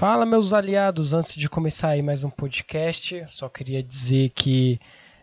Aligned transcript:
Fala, 0.00 0.24
meus 0.24 0.54
aliados. 0.54 1.12
Antes 1.12 1.34
de 1.34 1.46
começar 1.46 1.90
aí 1.90 2.00
mais 2.00 2.24
um 2.24 2.30
podcast, 2.30 3.22
só 3.28 3.50
queria 3.50 3.82
dizer 3.82 4.30
que 4.30 4.80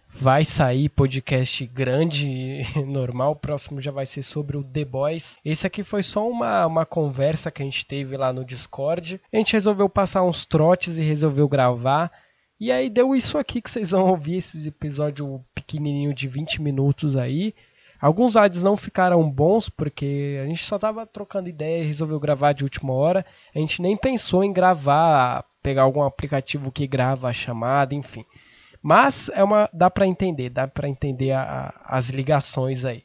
vai 0.07 0.45
sair 0.45 0.87
podcast 0.87 1.65
grande, 1.65 2.61
normal. 2.85 3.31
O 3.31 3.35
próximo 3.35 3.81
já 3.81 3.89
vai 3.89 4.05
ser 4.05 4.21
sobre 4.21 4.55
o 4.55 4.63
The 4.63 4.85
Boys. 4.85 5.39
Esse 5.43 5.65
aqui 5.65 5.83
foi 5.83 6.03
só 6.03 6.29
uma, 6.29 6.67
uma 6.67 6.85
conversa 6.85 7.49
que 7.49 7.63
a 7.63 7.65
gente 7.65 7.87
teve 7.87 8.15
lá 8.15 8.31
no 8.31 8.45
Discord. 8.45 9.19
A 9.33 9.37
gente 9.37 9.53
resolveu 9.53 9.89
passar 9.89 10.21
uns 10.21 10.45
trotes 10.45 10.99
e 10.99 11.01
resolveu 11.01 11.49
gravar. 11.49 12.11
E 12.59 12.71
aí 12.71 12.87
deu 12.87 13.15
isso 13.15 13.39
aqui 13.39 13.63
que 13.63 13.71
vocês 13.71 13.89
vão 13.89 14.07
ouvir, 14.07 14.37
esse 14.37 14.67
episódio 14.67 15.43
pequenininho 15.55 16.13
de 16.13 16.27
20 16.27 16.61
minutos 16.61 17.15
aí. 17.15 17.55
Alguns 17.99 18.35
áudios 18.35 18.63
não 18.63 18.77
ficaram 18.77 19.29
bons 19.29 19.69
porque 19.69 20.39
a 20.43 20.47
gente 20.47 20.63
só 20.63 20.77
tava 20.77 21.05
trocando 21.05 21.49
ideia 21.49 21.83
e 21.83 21.87
resolveu 21.87 22.19
gravar 22.19 22.53
de 22.53 22.63
última 22.63 22.93
hora. 22.93 23.25
A 23.53 23.59
gente 23.59 23.81
nem 23.81 23.97
pensou 23.97 24.43
em 24.43 24.53
gravar, 24.53 25.43
pegar 25.63 25.83
algum 25.83 26.03
aplicativo 26.03 26.71
que 26.71 26.87
grava 26.87 27.27
a 27.27 27.33
chamada, 27.33 27.95
enfim. 27.95 28.23
Mas 28.81 29.29
é 29.33 29.43
uma, 29.43 29.69
dá 29.73 29.89
para 29.89 30.07
entender, 30.07 30.49
dá 30.49 30.67
para 30.67 30.87
entender 30.87 31.31
a, 31.31 31.41
a, 31.41 31.97
as 31.97 32.09
ligações 32.09 32.85
aí. 32.85 33.03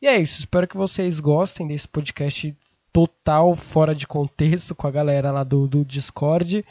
E 0.00 0.06
é 0.06 0.18
isso, 0.18 0.38
espero 0.38 0.68
que 0.68 0.76
vocês 0.76 1.18
gostem 1.18 1.66
desse 1.66 1.88
podcast 1.88 2.54
total 2.92 3.56
fora 3.56 3.94
de 3.94 4.06
contexto 4.06 4.74
com 4.74 4.86
a 4.86 4.90
galera 4.90 5.32
lá 5.32 5.42
do, 5.42 5.66
do 5.66 5.84
Discord. 5.84 6.64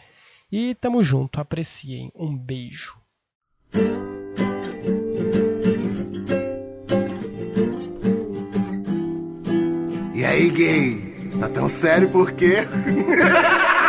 E 0.52 0.76
tamo 0.76 1.03
junto, 1.03 1.42
apreciem. 1.42 2.12
Um 2.16 2.38
beijo. 2.38 2.95
Gay? 10.50 11.14
Tá 11.40 11.50
tão 11.50 11.68
sério 11.68 12.10
por 12.10 12.32
quê? 12.32 12.68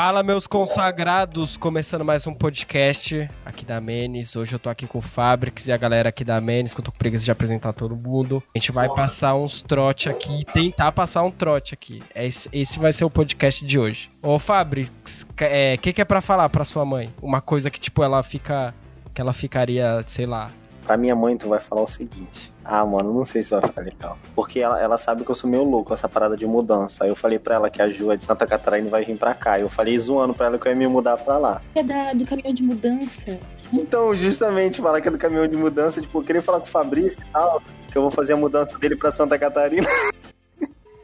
Fala, 0.00 0.22
meus 0.22 0.46
consagrados! 0.46 1.56
Começando 1.56 2.04
mais 2.04 2.24
um 2.24 2.32
podcast 2.32 3.28
aqui 3.44 3.64
da 3.64 3.80
Menes. 3.80 4.36
Hoje 4.36 4.54
eu 4.54 4.58
tô 4.60 4.70
aqui 4.70 4.86
com 4.86 4.98
o 4.98 5.02
Fabrics 5.02 5.66
e 5.66 5.72
a 5.72 5.76
galera 5.76 6.10
aqui 6.10 6.22
da 6.22 6.40
Menes, 6.40 6.72
que 6.72 6.78
eu 6.78 6.84
tô 6.84 6.92
com 6.92 6.98
preguiça 6.98 7.24
de 7.24 7.32
apresentar 7.32 7.72
todo 7.72 7.96
mundo. 7.96 8.40
A 8.54 8.58
gente 8.58 8.70
vai 8.70 8.88
passar 8.88 9.34
uns 9.34 9.60
trote 9.60 10.08
aqui, 10.08 10.44
tentar 10.52 10.92
passar 10.92 11.24
um 11.24 11.32
trote 11.32 11.74
aqui. 11.74 12.00
Esse, 12.14 12.48
esse 12.52 12.78
vai 12.78 12.92
ser 12.92 13.06
o 13.06 13.10
podcast 13.10 13.66
de 13.66 13.76
hoje. 13.76 14.08
Ô, 14.22 14.38
Fabrics, 14.38 15.24
o 15.24 15.34
é, 15.40 15.76
que, 15.76 15.92
que 15.92 16.00
é 16.00 16.04
pra 16.04 16.20
falar 16.20 16.48
pra 16.48 16.64
sua 16.64 16.84
mãe? 16.84 17.12
Uma 17.20 17.40
coisa 17.40 17.68
que, 17.68 17.80
tipo, 17.80 18.00
ela 18.00 18.22
fica. 18.22 18.72
que 19.12 19.20
ela 19.20 19.32
ficaria, 19.32 20.00
sei 20.06 20.26
lá. 20.26 20.48
Pra 20.84 20.96
minha 20.96 21.16
mãe, 21.16 21.36
tu 21.36 21.48
vai 21.48 21.58
falar 21.58 21.82
o 21.82 21.88
seguinte. 21.88 22.52
Ah, 22.70 22.84
mano, 22.84 23.14
não 23.14 23.24
sei 23.24 23.42
se 23.42 23.50
vai 23.50 23.62
ficar 23.62 23.80
legal. 23.80 24.18
Porque 24.34 24.60
ela, 24.60 24.78
ela 24.78 24.98
sabe 24.98 25.24
que 25.24 25.30
eu 25.30 25.34
sou 25.34 25.48
meio 25.48 25.64
louco 25.64 25.94
essa 25.94 26.06
parada 26.06 26.36
de 26.36 26.46
mudança. 26.46 27.02
Aí 27.02 27.08
eu 27.10 27.16
falei 27.16 27.38
pra 27.38 27.54
ela 27.54 27.70
que 27.70 27.80
a 27.80 27.88
Ju 27.88 28.12
é 28.12 28.16
de 28.18 28.24
Santa 28.26 28.46
Catarina 28.46 28.88
e 28.88 28.90
vai 28.90 29.04
vir 29.06 29.16
pra 29.16 29.32
cá. 29.32 29.58
Eu 29.58 29.70
falei 29.70 29.98
zoando 29.98 30.34
pra 30.34 30.46
ela 30.46 30.58
que 30.58 30.68
eu 30.68 30.72
ia 30.72 30.76
me 30.76 30.86
mudar 30.86 31.16
pra 31.16 31.38
lá. 31.38 31.62
É 31.74 31.82
da, 31.82 32.12
do 32.12 32.26
caminhão 32.26 32.52
de 32.52 32.62
mudança. 32.62 33.40
Então, 33.72 34.14
justamente, 34.14 34.82
falar 34.82 35.00
que 35.00 35.08
é 35.08 35.10
do 35.10 35.16
caminhão 35.16 35.46
de 35.48 35.56
mudança, 35.56 36.02
tipo, 36.02 36.18
eu 36.18 36.22
queria 36.22 36.42
falar 36.42 36.60
com 36.60 36.66
o 36.66 36.68
Fabrício 36.68 37.18
e 37.18 37.32
tal, 37.32 37.62
que 37.90 37.96
eu 37.96 38.02
vou 38.02 38.10
fazer 38.10 38.34
a 38.34 38.36
mudança 38.36 38.76
dele 38.78 38.96
pra 38.96 39.10
Santa 39.10 39.38
Catarina. 39.38 39.88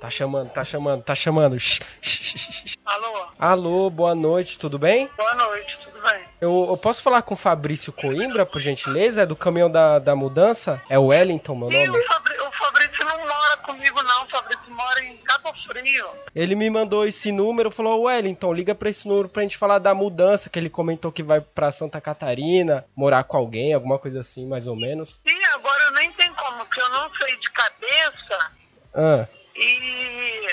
Tá 0.04 0.10
chamando, 0.10 0.50
tá 0.50 0.62
chamando, 0.62 1.02
tá 1.02 1.14
chamando. 1.14 1.56
Alô? 2.84 3.26
Alô, 3.38 3.88
boa 3.88 4.14
noite, 4.14 4.58
tudo 4.58 4.78
bem? 4.78 5.08
Boa 5.16 5.34
noite, 5.34 5.78
tudo 5.82 5.93
Eu, 6.40 6.66
eu 6.70 6.76
posso 6.76 7.02
falar 7.02 7.22
com 7.22 7.34
o 7.34 7.36
Fabrício 7.36 7.92
Coimbra, 7.92 8.44
por 8.44 8.60
gentileza? 8.60 9.22
É 9.22 9.26
do 9.26 9.36
caminhão 9.36 9.70
da, 9.70 9.98
da 9.98 10.14
mudança? 10.14 10.82
É 10.88 10.98
o 10.98 11.06
Wellington, 11.06 11.54
meu 11.54 11.70
nome? 11.70 11.88
o, 11.88 12.06
Fabri- 12.06 12.38
o 12.40 12.52
Fabrício 12.52 13.04
não 13.04 13.18
mora 13.20 13.56
comigo, 13.58 14.02
não. 14.02 14.24
O 14.24 14.28
Fabrício 14.28 14.70
mora 14.70 15.04
em 15.04 15.16
Cabo 15.18 15.52
Frio. 15.66 16.06
Ele 16.34 16.54
me 16.54 16.68
mandou 16.68 17.06
esse 17.06 17.30
número, 17.32 17.70
falou, 17.70 18.02
Wellington, 18.02 18.52
liga 18.52 18.74
pra 18.74 18.90
esse 18.90 19.06
número 19.08 19.28
pra 19.28 19.42
gente 19.42 19.56
falar 19.56 19.78
da 19.78 19.94
mudança, 19.94 20.50
que 20.50 20.58
ele 20.58 20.68
comentou 20.68 21.10
que 21.12 21.22
vai 21.22 21.40
pra 21.40 21.70
Santa 21.70 22.00
Catarina, 22.00 22.84
morar 22.94 23.24
com 23.24 23.36
alguém, 23.36 23.72
alguma 23.72 23.98
coisa 23.98 24.20
assim, 24.20 24.46
mais 24.46 24.66
ou 24.66 24.76
menos. 24.76 25.18
E 25.24 25.44
agora 25.54 25.82
eu 25.84 25.92
nem 25.92 26.12
tenho 26.12 26.34
como, 26.34 26.58
porque 26.64 26.80
eu 26.80 26.88
não 26.90 27.10
sei 27.14 27.36
de 27.36 27.50
cabeça 27.52 28.50
Ah, 28.94 29.26
e 29.56 30.46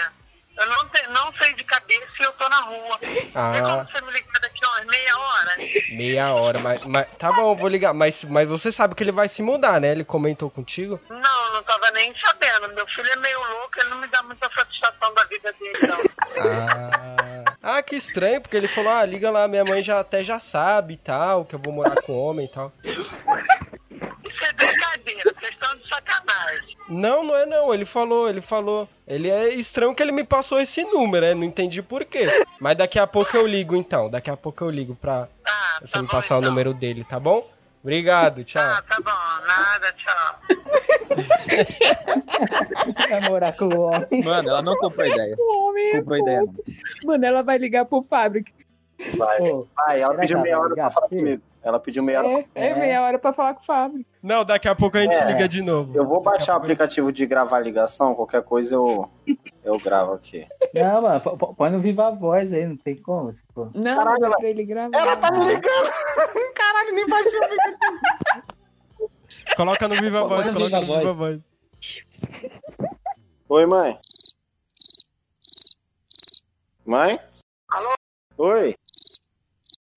eu 0.58 0.68
não, 0.68 0.88
te, 0.90 1.08
não 1.08 1.34
sei 1.42 1.54
de 1.54 1.64
cabeça 1.64 2.08
e 2.20 2.24
eu 2.24 2.32
tô 2.34 2.48
na 2.50 2.62
rua. 2.62 3.00
Ah. 3.34 3.52
Tem 3.54 3.64
como 3.64 3.86
você 3.86 4.02
me 4.06 4.12
ligar 4.12 4.41
meia 4.90 5.18
hora? 5.18 5.58
meia 5.92 6.34
hora, 6.34 6.60
mas, 6.60 6.84
mas 6.84 7.08
tá 7.18 7.32
bom, 7.32 7.56
vou 7.56 7.68
ligar, 7.68 7.94
mas, 7.94 8.24
mas 8.26 8.48
você 8.48 8.72
sabe 8.72 8.96
que 8.96 9.04
ele 9.04 9.12
vai 9.12 9.28
se 9.28 9.42
mudar, 9.42 9.80
né? 9.80 9.92
Ele 9.92 10.04
comentou 10.04 10.50
contigo? 10.50 11.00
Não, 11.10 11.54
não 11.54 11.64
tava 11.64 11.92
nem 11.92 12.14
sabendo. 12.24 12.74
Meu 12.74 12.86
filho 12.88 13.10
é 13.12 13.16
meio 13.18 13.40
louco, 13.40 13.72
ele 13.80 13.90
não 13.90 13.98
me 13.98 14.08
dá 14.08 14.22
muita 14.24 14.50
satisfação 14.50 15.14
da 15.14 15.24
vida 15.26 15.54
dele, 15.54 15.88
não. 15.88 16.02
Ah, 16.44 17.56
ah, 17.62 17.84
que 17.84 17.96
estranho, 17.96 18.42
porque 18.42 18.58
ele 18.58 18.68
falou, 18.68 18.92
ah, 18.92 19.06
liga 19.06 19.30
lá, 19.30 19.48
minha 19.48 19.64
mãe 19.64 19.84
já 19.84 20.00
até 20.00 20.24
já 20.24 20.40
sabe 20.40 20.96
e 20.96 20.98
tal, 20.98 21.46
que 21.46 21.56
eu 21.56 21.60
vou 21.60 21.74
morar 21.74 22.02
com 22.02 22.14
homem 22.18 22.46
e 22.46 22.50
tal. 22.50 22.72
Isso 22.84 23.16
é 24.46 24.54
brincadeira, 24.54 25.22
vocês 25.24 25.52
estão 25.52 25.76
de 25.76 25.88
sacanagem. 25.88 26.78
Não, 26.92 27.24
não 27.24 27.36
é 27.36 27.46
não, 27.46 27.74
ele 27.74 27.86
falou, 27.86 28.28
ele 28.30 28.42
falou. 28.42 28.88
Ele 29.08 29.30
é 29.30 29.48
estranho 29.54 29.96
que 29.96 30.04
ele 30.04 30.12
me 30.12 30.24
passou 30.26 30.60
esse 30.60 30.84
número, 30.84 31.26
né? 31.26 31.34
Não 31.34 31.44
entendi 31.44 31.82
por 31.82 32.04
quê. 32.04 32.26
Mas 32.60 32.76
daqui 32.78 33.00
a 33.00 33.08
pouco 33.08 33.36
eu 33.38 33.48
ligo 33.48 33.76
então, 33.76 34.10
daqui 34.10 34.30
a 34.30 34.36
pouco 34.38 34.64
eu 34.64 34.70
ligo 34.70 34.94
pra 34.96 35.28
Tá, 35.44 35.80
você 35.82 35.94
tá 35.94 36.02
me 36.02 36.08
bom, 36.08 36.12
passar 36.12 36.36
o 36.36 36.40
então. 36.40 36.50
número 36.50 36.74
dele, 36.74 37.06
tá 37.06 37.20
bom? 37.20 37.48
Obrigado, 37.82 38.44
tchau. 38.44 38.62
Ah, 38.62 38.84
tá 38.88 38.98
bom, 39.04 39.48
nada, 39.48 39.94
tchau. 39.94 40.40
Vai 43.10 43.30
morar 43.30 43.54
com 43.58 43.66
o 43.66 43.82
homem. 43.82 44.24
Mano, 44.24 44.50
ela 44.50 44.62
não 44.62 44.76
comprou 44.78 45.06
ideia. 45.08 45.36
O 45.40 45.70
homem 45.70 45.90
é 45.90 45.98
Comprou 45.98 46.18
ideia, 46.20 46.42
não. 46.42 46.54
Mano, 47.06 47.26
ela 47.26 47.42
vai 47.42 47.58
ligar 47.58 47.86
pro 47.86 48.04
Fábrica. 48.04 48.52
Vai, 49.18 49.42
Ô, 49.42 49.68
vai, 49.76 50.02
ela 50.02 50.14
pediu 50.16 50.40
meia 50.42 50.60
hora 50.60 50.76
pra 50.76 50.92
falar 50.92 51.08
comigo. 51.10 51.42
Ela 51.64 51.80
pediu 51.80 52.02
meia 52.02 52.20
hora. 52.24 52.46
é, 52.56 52.68
é 52.68 52.70
É. 52.70 52.76
meia 52.76 53.02
hora 53.04 53.20
pra 53.20 53.32
falar 53.32 53.54
com 53.54 53.62
o 53.62 53.66
Fábrica. 53.66 54.10
Não, 54.24 54.44
daqui 54.44 54.68
a 54.68 54.76
pouco 54.76 54.98
a 54.98 55.02
gente 55.02 55.16
É, 55.16 55.26
liga 55.32 55.48
de 55.48 55.62
novo. 55.62 55.96
Eu 55.96 56.06
vou 56.08 56.18
Daqui 56.18 56.28
a 56.28 56.32
baixar 56.32 56.54
o 56.54 56.56
pouco 56.56 56.66
a 56.66 56.70
gente- 56.70 56.74
aplicativo 56.82 57.12
de 57.12 57.26
gravar 57.28 57.60
ligação, 57.60 58.16
qualquer 58.16 58.42
coisa 58.44 58.74
eu, 58.74 59.08
eu 59.64 59.78
gravo 59.80 60.14
aqui. 60.14 60.48
Não, 60.74 61.02
mano, 61.04 61.22
põe 61.56 61.70
no 61.70 61.80
Viva 61.80 62.10
Voz 62.12 62.52
aí, 62.52 62.66
não 62.66 62.76
tem 62.78 62.96
como. 62.96 63.32
se 63.32 63.44
for. 63.54 63.70
Não, 63.76 63.96
Caralho, 63.96 64.20
dá 64.20 64.26
ela- 64.28 64.38
pra 64.38 64.50
ele 64.50 64.64
gravar. 64.66 64.98
Ela 64.98 65.16
tá 65.18 65.32
me 65.32 65.46
ligando! 65.46 65.62
Caralho, 66.56 66.94
nem 66.96 67.06
baixei 67.08 67.40
o 67.40 67.44
aplicativo. 67.44 68.00
Coloca 69.56 69.88
no 69.88 69.96
Viva 70.02 70.24
Voz, 70.28 70.48
no 70.48 70.54
coloca 70.54 70.76
no 70.80 70.86
Viva 70.86 70.98
Viva 71.00 71.14
Voz. 71.14 71.42
Voz. 71.44 71.52
Oi, 73.50 73.66
mãe. 73.68 74.00
Mãe? 76.86 77.20
Alô? 77.70 77.94
Oi. 78.40 78.76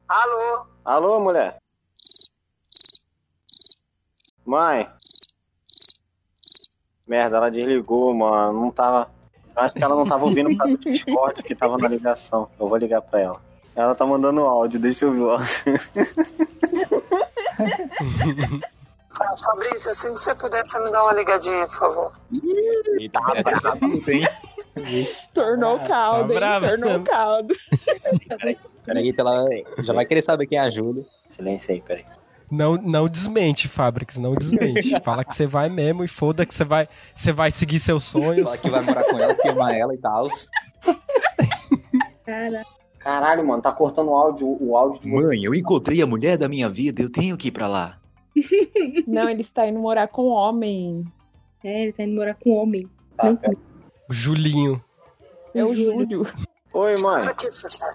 Alô? 0.08 0.66
Alô, 0.84 1.18
mulher? 1.18 1.56
Mãe? 4.44 4.86
Merda, 7.08 7.38
ela 7.38 7.50
desligou, 7.50 8.12
mano. 8.12 8.60
Não 8.60 8.70
tava. 8.70 9.10
eu 9.56 9.62
Acho 9.62 9.74
que 9.74 9.82
ela 9.82 9.94
não 9.94 10.04
tava 10.04 10.26
ouvindo 10.26 10.50
por 10.50 10.58
causa 10.58 10.76
do 10.76 10.84
Discord 10.84 11.42
que 11.42 11.54
tava 11.54 11.78
na 11.78 11.88
ligação. 11.88 12.50
Eu 12.60 12.68
vou 12.68 12.76
ligar 12.76 13.00
pra 13.00 13.18
ela. 13.18 13.40
Ela 13.74 13.94
tá 13.94 14.04
mandando 14.04 14.42
áudio, 14.42 14.78
deixa 14.78 15.06
eu 15.06 15.12
ver 15.12 15.20
o 15.20 15.30
áudio. 15.30 15.48
Ah, 19.20 19.36
Fabrício, 19.42 19.90
assim 19.90 20.12
que 20.12 20.20
você 20.20 20.34
puder, 20.34 20.64
você 20.66 20.84
me 20.84 20.92
dá 20.92 21.02
uma 21.02 21.14
ligadinha, 21.14 21.66
por 21.66 21.76
favor. 21.76 22.12
Eita, 23.00 23.20
essa 23.36 23.50
é 23.50 23.54
rápido, 23.54 24.08
hein? 24.10 24.28
Tornou 25.32 25.76
o 25.76 25.88
caldo, 25.88 26.32
hein? 26.32 26.38
brava. 26.38 26.68
Tornou 26.68 26.96
o 26.98 27.04
caldo. 27.04 27.54
Peraí, 28.84 29.12
que 29.12 29.20
ela 29.20 29.44
já 29.78 29.92
vai 29.92 30.04
querer 30.04 30.22
saber 30.22 30.46
quem 30.46 30.58
é 30.58 30.62
a 30.62 30.68
Júlia. 30.68 31.04
Silêncio 31.28 31.72
aí, 31.72 31.80
peraí. 31.80 32.04
Não, 32.50 32.76
não 32.76 33.08
desmente, 33.08 33.66
Fabrics, 33.66 34.18
não 34.18 34.34
desmente. 34.34 34.98
Fala 35.02 35.24
que 35.24 35.34
você 35.34 35.46
vai 35.46 35.68
mesmo 35.68 36.04
e 36.04 36.08
foda 36.08 36.44
que 36.44 36.54
você 36.54 36.64
vai, 36.64 36.88
você 37.14 37.32
vai 37.32 37.50
seguir 37.50 37.78
seus 37.78 38.04
sonhos. 38.04 38.48
Fala 38.50 38.62
que 38.62 38.70
vai 38.70 38.82
morar 38.82 39.04
com 39.04 39.18
ela, 39.18 39.34
que 39.34 39.48
ama 39.48 39.74
ela 39.74 39.94
e 39.94 39.98
tal. 39.98 40.26
Cara, 42.24 42.64
Caralho, 43.04 43.46
mano, 43.46 43.60
tá 43.60 43.70
cortando 43.70 44.08
o 44.08 44.16
áudio, 44.16 44.56
o 44.60 44.74
áudio 44.74 45.02
do 45.02 45.08
Mãe, 45.08 45.44
eu 45.44 45.54
encontrei 45.54 46.00
a 46.00 46.06
mulher 46.06 46.38
da 46.38 46.48
minha 46.48 46.70
vida, 46.70 47.02
eu 47.02 47.10
tenho 47.10 47.36
que 47.36 47.48
ir 47.48 47.50
pra 47.50 47.66
lá. 47.66 47.98
Não, 49.06 49.28
ele 49.28 49.42
está 49.42 49.68
indo 49.68 49.78
morar 49.78 50.08
com 50.08 50.28
homem. 50.28 51.04
é, 51.62 51.82
ele 51.82 51.92
tá 51.92 52.02
indo 52.02 52.14
morar 52.14 52.34
com 52.34 52.50
homem. 52.52 52.88
Tá. 53.14 53.36
Julinho. 54.08 54.82
É 55.54 55.62
o 55.62 55.74
Júlio. 55.74 56.26
Oi, 56.74 56.94
mãe. 57.00 57.28
O 57.28 57.34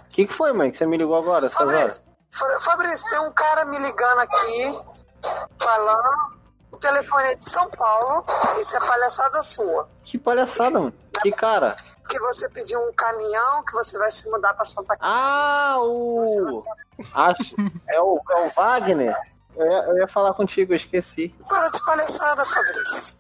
que, 0.10 0.26
que 0.26 0.34
foi, 0.34 0.54
mãe, 0.54 0.72
que 0.72 0.78
você 0.78 0.86
me 0.86 0.98
ligou 0.98 1.16
agora, 1.16 1.48
essas? 1.48 1.58
Fabrício, 1.58 2.04
Fa- 2.32 2.60
Fabrício, 2.60 3.10
tem 3.10 3.20
um 3.20 3.32
cara 3.34 3.66
me 3.66 3.78
ligando 3.80 4.20
aqui, 4.20 4.80
falando. 5.60 6.40
O 6.72 6.78
telefone 6.78 7.28
é 7.30 7.36
de 7.36 7.50
São 7.50 7.70
Paulo. 7.72 8.24
Isso 8.62 8.78
é 8.78 8.80
palhaçada 8.80 9.42
sua. 9.44 9.90
Que 10.04 10.18
palhaçada, 10.18 10.80
mano. 10.80 10.94
Que 11.22 11.32
cara. 11.32 11.76
que 12.08 12.18
você 12.20 12.48
pediu 12.50 12.80
um 12.88 12.94
caminhão, 12.94 13.64
que 13.66 13.74
você 13.74 13.98
vai 13.98 14.10
se 14.10 14.30
mudar 14.32 14.54
pra 14.54 14.64
Santa 14.64 14.96
Ah, 15.02 15.76
o. 15.80 16.64
Acho. 17.14 17.56
É 17.88 18.00
o, 18.00 18.22
é 18.30 18.46
o 18.46 18.50
Wagner? 18.50 19.16
Eu 19.58 19.66
ia, 19.66 19.78
eu 19.90 19.98
ia 19.98 20.08
falar 20.08 20.34
contigo, 20.34 20.72
eu 20.72 20.78
esqueci. 20.78 21.36
Para 21.50 21.68
de 21.70 21.84
palhaçada, 21.84 22.46
Fabrício. 22.46 23.18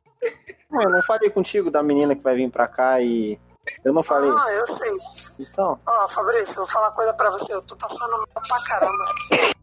Não, 0.69 0.83
eu 0.83 0.89
não 0.91 1.01
falei 1.01 1.29
contigo 1.29 1.69
da 1.71 1.81
menina 1.83 2.15
que 2.15 2.21
vai 2.23 2.35
vir 2.35 2.50
pra 2.51 2.67
cá 2.67 3.01
e. 3.01 3.38
Eu 3.83 3.93
não 3.93 4.03
falei. 4.03 4.29
Ah, 4.29 4.51
eu 4.53 4.67
sei. 4.67 4.91
Então. 5.39 5.79
Ó, 5.87 6.07
Fabrício, 6.09 6.51
eu 6.59 6.65
vou 6.65 6.67
falar 6.67 6.87
uma 6.89 6.95
coisa 6.95 7.13
pra 7.13 7.29
você. 7.31 7.53
Eu 7.53 7.61
tô 7.63 7.75
passando 7.77 8.11
mal 8.11 8.27
pra 8.47 8.63
caramba 8.67 9.05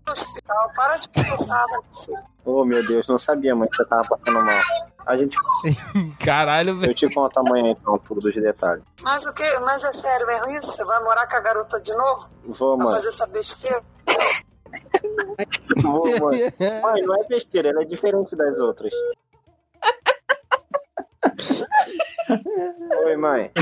no 0.07 0.13
hospital. 0.13 0.71
Para 0.75 0.97
de 0.97 1.09
palhaçada, 1.11 1.73
Fabrício. 1.73 2.15
Oh, 2.45 2.65
meu 2.65 2.87
Deus, 2.87 3.09
não 3.09 3.19
sabia, 3.19 3.55
mãe, 3.57 3.69
que 3.69 3.77
você 3.77 3.85
tava 3.85 4.03
passando 4.09 4.45
mal. 4.45 4.61
A 5.05 5.17
gente. 5.17 5.37
Caralho, 6.25 6.79
velho. 6.79 6.91
Eu 6.91 6.95
te 6.95 7.13
conto 7.13 7.39
amanhã, 7.41 7.73
então, 7.73 7.99
tudo 7.99 8.19
os 8.19 8.35
detalhes. 8.35 8.83
Mas 9.03 9.27
o 9.27 9.35
que? 9.35 9.59
Mas 9.61 9.85
é 9.85 9.93
sério 9.93 10.27
mesmo 10.27 10.51
isso? 10.53 10.73
Você 10.73 10.85
vai 10.85 11.03
morar 11.05 11.27
com 11.29 11.37
a 11.37 11.41
garota 11.41 11.81
de 11.81 11.95
novo? 11.95 12.31
Vou, 12.47 12.77
Pra 12.77 12.87
mãe. 12.87 12.95
fazer 12.95 13.09
essa 13.09 13.27
besteira? 13.27 13.83
Vou, 15.83 16.07
mãe. 16.07 16.53
Mãe, 16.83 17.03
não 17.03 17.21
é 17.21 17.25
besteira, 17.29 17.69
ela 17.69 17.83
é 17.83 17.85
diferente 17.85 18.35
das 18.37 18.59
outras. 18.59 18.93
Oi, 23.05 23.17
mãe. 23.17 23.51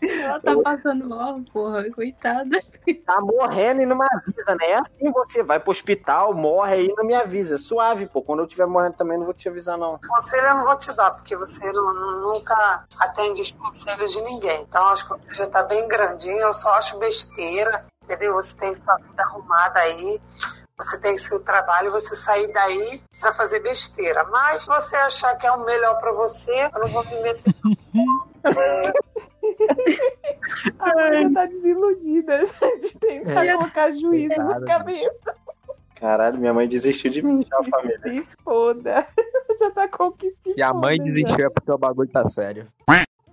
Ela 0.00 0.38
tá 0.40 0.56
passando 0.62 1.08
mal, 1.08 1.40
porra, 1.52 1.90
coitada. 1.90 2.56
Tá 3.04 3.20
morrendo 3.20 3.82
e 3.82 3.86
não 3.86 3.96
me 3.98 4.06
avisa, 4.06 4.54
né? 4.54 4.70
É 4.70 4.74
assim 4.76 5.10
você 5.12 5.42
vai 5.42 5.58
pro 5.58 5.70
hospital, 5.72 6.32
morre 6.34 6.74
aí 6.74 6.86
e 6.86 6.94
não 6.94 7.04
me 7.04 7.14
avisa. 7.14 7.56
É 7.56 7.58
Suave, 7.58 8.06
pô. 8.06 8.22
Quando 8.22 8.38
eu 8.40 8.44
estiver 8.44 8.66
morrendo 8.66 8.94
também 8.96 9.18
não 9.18 9.24
vou 9.24 9.34
te 9.34 9.48
avisar, 9.48 9.76
não. 9.76 9.98
Conselho 10.08 10.46
eu 10.46 10.54
não 10.56 10.64
vou 10.66 10.78
te 10.78 10.92
dar, 10.94 11.10
porque 11.10 11.34
você 11.36 11.70
não- 11.72 12.20
nunca 12.20 12.84
atende 13.00 13.42
os 13.42 13.50
conselhos 13.50 14.12
de 14.12 14.22
ninguém. 14.22 14.62
Então 14.62 14.86
acho 14.88 15.04
que 15.08 15.18
você 15.20 15.34
já 15.34 15.50
tá 15.50 15.64
bem 15.64 15.86
grandinho, 15.88 16.38
eu 16.38 16.54
só 16.54 16.74
acho 16.74 16.96
besteira, 16.98 17.82
entendeu? 18.04 18.34
Você 18.34 18.56
tem 18.56 18.72
sua 18.74 18.96
vida 18.96 19.22
arrumada 19.24 19.80
aí, 19.80 20.20
você 20.80 20.98
tem 21.00 21.18
seu 21.18 21.42
trabalho, 21.42 21.90
você 21.90 22.14
sair 22.14 22.52
daí 22.52 23.02
pra 23.20 23.34
fazer 23.34 23.60
besteira. 23.60 24.24
Mas 24.24 24.62
se 24.62 24.68
você 24.68 24.96
achar 24.96 25.36
que 25.36 25.46
é 25.46 25.52
o 25.52 25.64
melhor 25.64 25.98
pra 25.98 26.12
você, 26.12 26.70
eu 26.72 26.80
não 26.80 26.88
vou 26.88 27.04
me 27.04 27.20
meter. 27.20 27.54
A 30.78 30.94
mãe 30.94 31.22
já 31.22 31.30
tá 31.32 31.46
desiludida 31.46 32.38
de 32.80 32.98
tentar 32.98 33.44
É. 33.44 33.56
colocar 33.56 33.90
juízo 33.90 34.34
Coitada, 34.34 34.60
na 34.60 34.66
cabeça. 34.66 35.34
Caralho, 35.96 36.38
minha 36.38 36.54
mãe 36.54 36.68
desistiu 36.68 37.10
de 37.10 37.22
mim 37.22 37.44
já, 37.48 37.62
família. 37.64 38.00
Se 38.02 38.26
foda. 38.44 39.06
Já 39.58 39.72
tá 39.72 39.88
conquistando. 39.88 40.54
Se 40.54 40.62
a 40.62 40.72
mãe 40.72 40.96
desistiu 40.98 41.44
é 41.46 41.50
porque 41.50 41.72
o 41.72 41.76
bagulho 41.76 42.08
tá 42.08 42.24
sério. 42.24 42.68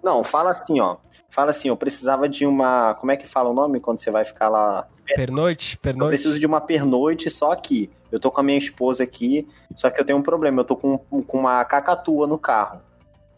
Não, 0.01 0.23
fala 0.23 0.49
assim, 0.49 0.79
ó. 0.79 0.97
Fala 1.29 1.51
assim, 1.51 1.67
eu 1.67 1.77
precisava 1.77 2.27
de 2.27 2.47
uma. 2.47 2.95
Como 2.95 3.11
é 3.11 3.17
que 3.17 3.27
fala 3.27 3.51
o 3.51 3.53
nome 3.53 3.79
quando 3.79 3.99
você 3.99 4.09
vai 4.09 4.25
ficar 4.25 4.49
lá? 4.49 4.87
Pernoite? 5.13 5.75
Eu 5.75 5.81
Pernoite? 5.81 6.09
preciso 6.09 6.39
de 6.39 6.45
uma 6.45 6.61
pernoite 6.61 7.29
só 7.29 7.51
aqui. 7.51 7.89
Eu 8.11 8.19
tô 8.19 8.31
com 8.31 8.41
a 8.41 8.43
minha 8.43 8.57
esposa 8.57 9.03
aqui, 9.03 9.47
só 9.75 9.89
que 9.89 9.99
eu 9.99 10.05
tenho 10.05 10.17
um 10.17 10.23
problema. 10.23 10.61
Eu 10.61 10.65
tô 10.65 10.75
com, 10.75 10.97
com 10.97 11.37
uma 11.37 11.63
cacatua 11.65 12.25
no 12.25 12.37
carro. 12.37 12.81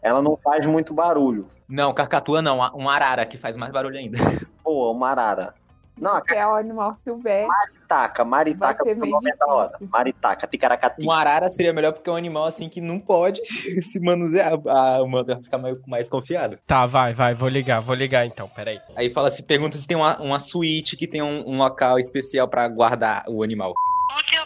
Ela 0.00 0.22
não 0.22 0.36
faz 0.36 0.64
muito 0.64 0.94
barulho. 0.94 1.48
Não, 1.68 1.92
carcatua 1.92 2.40
não, 2.40 2.58
um 2.74 2.88
arara 2.88 3.26
que 3.26 3.36
faz 3.36 3.56
mais 3.56 3.70
barulho 3.70 3.98
ainda. 3.98 4.18
Pô, 4.62 4.90
uma 4.92 5.10
arara. 5.10 5.54
Não, 6.00 6.20
Que 6.20 6.34
é 6.34 6.46
o 6.46 6.54
animal 6.54 6.94
silvestre. 6.94 7.46
maritaca, 7.48 8.24
maritaca, 8.24 8.84
ser 8.84 8.96
o 8.96 9.06
nome 9.06 9.30
é 9.30 9.36
da 9.36 9.46
hora. 9.46 9.72
Maritaca, 9.80 10.46
ticaracati. 10.46 11.04
Um 11.04 11.10
arara 11.10 11.48
seria 11.48 11.72
melhor 11.72 11.92
porque 11.92 12.08
é 12.08 12.12
um 12.12 12.16
animal 12.16 12.44
assim 12.44 12.68
que 12.68 12.80
não 12.80 12.98
pode 12.98 13.40
se 13.82 14.00
manusear. 14.00 14.52
A 14.66 15.02
humana 15.02 15.34
vai 15.34 15.42
ficar 15.42 15.58
mais, 15.58 15.76
mais 15.86 16.08
confiado. 16.08 16.58
Tá, 16.66 16.86
vai, 16.86 17.14
vai, 17.14 17.34
vou 17.34 17.48
ligar, 17.48 17.80
vou 17.80 17.94
ligar 17.94 18.26
então, 18.26 18.48
peraí. 18.48 18.80
Aí 18.96 19.10
fala 19.10 19.30
se 19.30 19.42
pergunta 19.42 19.76
se 19.76 19.86
tem 19.86 19.96
uma, 19.96 20.18
uma 20.20 20.38
suíte 20.38 20.96
que 20.96 21.06
tem 21.06 21.22
um, 21.22 21.48
um 21.48 21.56
local 21.58 21.98
especial 21.98 22.48
pra 22.48 22.68
guardar 22.68 23.24
o 23.28 23.42
animal. 23.42 23.72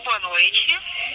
boa 0.04 0.18
noite. 0.20 0.62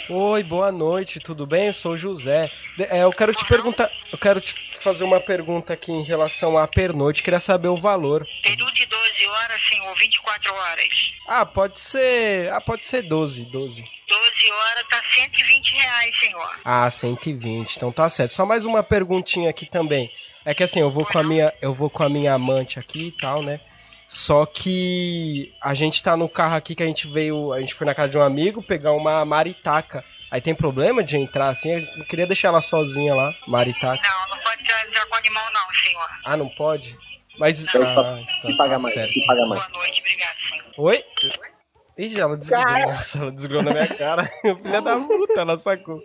Oi, 0.09 0.41
boa 0.43 0.71
noite, 0.71 1.19
tudo 1.19 1.45
bem? 1.45 1.67
Eu 1.67 1.73
sou 1.73 1.91
o 1.91 1.97
José. 1.97 2.49
É, 2.79 3.03
eu 3.03 3.09
quero 3.09 3.33
te 3.33 3.45
perguntar, 3.45 3.91
eu 4.09 4.17
quero 4.17 4.39
te 4.39 4.55
fazer 4.79 5.03
uma 5.03 5.19
pergunta 5.19 5.73
aqui 5.73 5.91
em 5.91 6.01
relação 6.03 6.57
à 6.57 6.65
pernoite, 6.65 7.21
queria 7.21 7.41
saber 7.41 7.67
o 7.67 7.75
valor. 7.75 8.25
Período 8.41 8.73
de 8.73 8.85
12 9.17 9.27
horas, 9.27 9.61
senhor, 9.67 9.95
24 9.97 10.53
horas. 10.53 10.89
Ah, 11.27 11.45
pode 11.45 11.79
ser, 11.79 12.51
ah, 12.53 12.61
pode 12.61 12.85
ser 12.85 13.01
12, 13.01 13.45
12. 13.45 13.83
12 14.07 14.51
horas 14.51 14.83
tá 14.89 15.01
120 15.15 15.71
reais, 15.71 16.19
senhor. 16.19 16.59
Ah, 16.63 16.89
120, 16.89 17.75
então 17.75 17.91
tá 17.91 18.07
certo. 18.07 18.33
Só 18.33 18.45
mais 18.45 18.63
uma 18.63 18.83
perguntinha 18.83 19.49
aqui 19.49 19.65
também. 19.65 20.11
É 20.45 20.53
que 20.53 20.63
assim, 20.63 20.79
eu 20.79 20.91
vou 20.91 21.05
com 21.05 21.17
a 21.17 21.23
minha, 21.23 21.53
eu 21.61 21.73
vou 21.73 21.89
com 21.89 22.03
a 22.03 22.09
minha 22.09 22.33
amante 22.33 22.79
aqui 22.79 23.07
e 23.07 23.11
tal, 23.11 23.41
né? 23.41 23.59
Só 24.07 24.45
que 24.45 25.53
a 25.61 25.73
gente 25.73 26.01
tá 26.01 26.15
no 26.15 26.29
carro 26.29 26.55
aqui 26.55 26.75
que 26.75 26.83
a 26.83 26.85
gente 26.85 27.07
veio, 27.07 27.51
a 27.51 27.59
gente 27.59 27.73
foi 27.73 27.85
na 27.85 27.95
casa 27.95 28.09
de 28.09 28.17
um 28.17 28.21
amigo 28.21 28.63
pegar 28.63 28.93
uma 28.93 29.25
maritaca. 29.25 30.05
Aí 30.31 30.39
tem 30.39 30.53
problema 30.53 31.03
de 31.03 31.17
entrar 31.17 31.49
assim? 31.49 31.71
Eu 31.71 32.05
queria 32.05 32.27
deixar 32.27 32.49
ela 32.49 32.61
sozinha 32.61 33.15
lá, 33.15 33.33
maritaca. 33.47 34.01
Não, 34.07 34.35
não 34.35 34.43
pode 34.43 34.61
entrar 34.61 35.05
com 35.07 35.15
animal 35.15 35.45
não, 35.51 35.73
senhor. 35.73 36.09
Ah, 36.23 36.37
não 36.37 36.49
pode? 36.49 36.97
Mas 37.39 37.67
ah, 37.75 38.19
então 38.39 38.51
Se 38.51 38.57
paga 38.57 38.77
tá 38.77 38.81
mais, 38.83 38.93
certo. 38.93 39.13
se 39.13 39.25
paga 39.27 39.45
mais. 39.45 39.61
Boa 39.61 39.77
noite, 39.79 39.99
obrigado. 40.01 40.73
Oi? 40.77 41.03
Ih, 41.97 42.19
ela 42.19 42.37
desligou. 42.37 42.65
Nossa, 42.91 43.17
ela 43.19 43.31
desligou 43.31 43.63
na 43.63 43.71
minha 43.71 43.95
cara. 43.95 44.23
Filha 44.63 44.81
da 44.81 44.99
puta, 44.99 45.41
ela 45.41 45.57
sacou. 45.57 46.01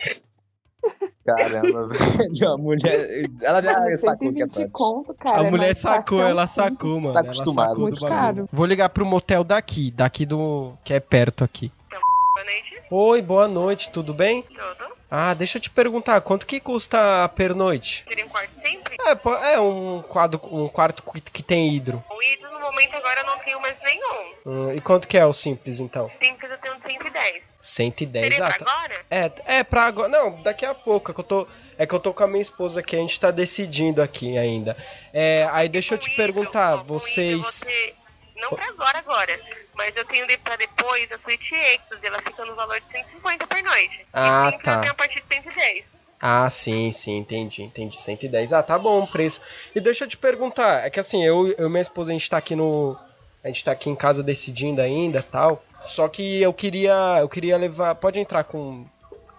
Caramba, 1.24 1.88
velho. 1.92 2.48
A 2.48 2.56
mulher. 2.58 3.30
Ela 3.42 3.62
já 3.62 3.72
Mano, 3.78 3.98
sacou 3.98 4.32
que 4.32 4.42
é 4.42 4.46
120 4.46 4.54
tarde. 4.54 4.70
conto, 4.72 5.14
cara. 5.14 5.40
a 5.42 5.44
é 5.46 5.50
mulher 5.50 5.76
sacou, 5.76 6.02
que 6.18 6.24
um 6.24 6.28
ela 6.28 6.46
sacou, 6.48 7.00
mano. 7.00 7.14
Tá 7.14 7.20
ela 7.20 7.28
acostumado. 7.28 7.68
sacou 7.68 7.74
do 7.76 7.80
Muito 7.82 8.00
bagulho. 8.00 8.20
caro. 8.20 8.48
Vou 8.52 8.66
ligar 8.66 8.88
pro 8.88 9.06
motel 9.06 9.44
daqui, 9.44 9.90
daqui 9.90 10.26
do. 10.26 10.74
que 10.84 10.92
é 10.94 11.00
perto 11.00 11.44
aqui. 11.44 11.70
Boa 11.90 12.44
noite. 12.44 12.82
Oi, 12.90 13.22
boa 13.22 13.48
noite, 13.48 13.90
tudo 13.90 14.12
bem? 14.12 14.42
Tudo? 14.42 14.92
Ah, 15.14 15.34
deixa 15.34 15.58
eu 15.58 15.62
te 15.62 15.68
perguntar, 15.68 16.18
quanto 16.22 16.46
que 16.46 16.58
custa 16.58 17.24
a 17.24 17.28
pernoite? 17.28 18.02
Seria 18.08 18.24
um 18.24 18.28
quarto 18.30 18.50
sempre? 18.62 18.96
É, 18.98 19.52
é 19.54 19.60
um, 19.60 20.00
quadro, 20.00 20.40
um 20.50 20.68
quarto 20.68 21.02
que- 21.30 21.42
tem 21.42 21.74
hidro. 21.74 22.02
O 22.08 22.22
ídolo 22.22 22.54
no 22.54 22.60
momento 22.60 22.94
agora 22.96 23.20
eu 23.20 23.26
não 23.26 23.38
tenho 23.40 23.60
mais 23.60 23.76
nenhum. 23.82 24.32
Hum, 24.46 24.72
e 24.74 24.80
quanto 24.80 25.06
que 25.06 25.18
é 25.18 25.26
o 25.26 25.32
simples, 25.34 25.80
então? 25.80 26.10
Simples 26.22 26.50
eu 26.50 26.56
tenho 26.56 26.74
110. 26.80 27.42
110, 27.60 28.24
Seria 28.24 28.46
ah, 28.46 28.48
pra 28.54 28.64
tá. 28.64 28.72
agora? 28.72 28.94
É, 29.10 29.32
é 29.58 29.64
pra 29.64 29.84
agora. 29.84 30.08
Não, 30.08 30.40
daqui 30.42 30.64
a 30.64 30.74
pouco. 30.74 31.10
É 31.10 31.14
que 31.14 31.20
eu 31.20 31.24
tô, 31.24 31.46
é 31.76 31.86
que 31.86 31.94
eu 31.94 32.00
tô 32.00 32.14
com 32.14 32.24
a 32.24 32.26
minha 32.26 32.40
esposa 32.40 32.80
aqui, 32.80 32.96
a 32.96 32.98
gente 33.00 33.20
tá 33.20 33.30
decidindo 33.30 34.00
aqui 34.00 34.38
ainda. 34.38 34.74
É, 35.12 35.46
aí 35.52 35.68
deixa 35.68 35.92
eu 35.94 35.98
te 35.98 36.10
perguntar, 36.16 36.76
vocês. 36.76 37.44
você- 37.44 37.94
Não 38.42 38.50
pra 38.50 38.66
agora, 38.66 38.98
agora. 38.98 39.40
Mas 39.74 39.94
eu 39.94 40.04
tenho 40.04 40.26
de, 40.26 40.36
pra 40.38 40.56
depois 40.56 41.10
a 41.12 41.18
suíte 41.18 41.54
Exos. 41.54 42.02
Ela 42.02 42.20
fica 42.20 42.44
no 42.44 42.56
valor 42.56 42.80
de 42.80 42.86
150 42.90 43.46
por 43.46 43.62
noite. 43.62 44.06
Ah, 44.12 44.52
e 44.52 44.58
tá. 44.58 44.80
a 44.80 44.94
partir 44.94 45.22
de 45.22 45.34
110. 45.36 45.84
Ah, 46.20 46.50
sim, 46.50 46.90
sim, 46.90 47.18
entendi, 47.18 47.62
entendi. 47.62 48.00
110. 48.00 48.52
Ah, 48.52 48.62
tá 48.62 48.76
bom 48.76 49.02
o 49.02 49.06
preço. 49.06 49.40
E 49.74 49.80
deixa 49.80 50.04
eu 50.04 50.08
te 50.08 50.16
perguntar, 50.16 50.84
é 50.84 50.90
que 50.90 50.98
assim, 50.98 51.24
eu, 51.24 51.48
e 51.48 51.68
minha 51.68 51.82
esposa, 51.82 52.10
a 52.10 52.12
gente 52.12 52.28
tá 52.28 52.36
aqui 52.36 52.56
no. 52.56 52.96
A 53.44 53.46
gente 53.48 53.64
tá 53.64 53.72
aqui 53.72 53.88
em 53.88 53.96
casa 53.96 54.22
decidindo 54.22 54.80
ainda 54.80 55.22
tal. 55.22 55.64
Só 55.82 56.08
que 56.08 56.42
eu 56.42 56.52
queria. 56.52 57.18
Eu 57.20 57.28
queria 57.28 57.56
levar. 57.56 57.94
Pode 57.94 58.18
entrar 58.18 58.44
com, 58.44 58.86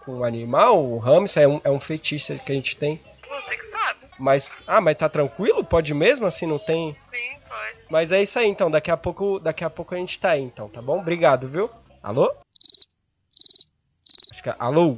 com 0.05 0.19
um 0.19 0.23
animal? 0.23 0.81
O 0.83 0.97
hamster 0.97 1.43
é 1.43 1.47
um, 1.47 1.61
é 1.63 1.69
um 1.69 1.79
feitiço 1.79 2.37
que 2.39 2.51
a 2.51 2.55
gente 2.55 2.77
tem. 2.77 2.99
Você 3.29 3.57
que 3.57 3.69
sabe. 3.69 3.99
Mas. 4.17 4.61
Ah, 4.65 4.81
mas 4.81 4.95
tá 4.95 5.09
tranquilo? 5.09 5.63
Pode 5.63 5.93
mesmo? 5.93 6.25
Assim, 6.25 6.45
não 6.45 6.59
tem. 6.59 6.97
Sim. 7.13 7.42
Mas 7.89 8.11
é 8.11 8.21
isso 8.21 8.39
aí 8.39 8.47
então, 8.47 8.69
daqui 8.71 8.91
a 8.91 8.97
pouco, 8.97 9.39
daqui 9.39 9.63
a 9.63 9.69
pouco 9.69 9.93
a 9.93 9.97
gente 9.97 10.19
tá 10.19 10.31
aí 10.31 10.41
então, 10.41 10.67
tá 10.69 10.81
bom? 10.81 10.99
Obrigado, 10.99 11.47
viu? 11.47 11.69
Alô? 12.01 12.31
Acho 14.31 14.43
que, 14.43 14.53
alô? 14.57 14.97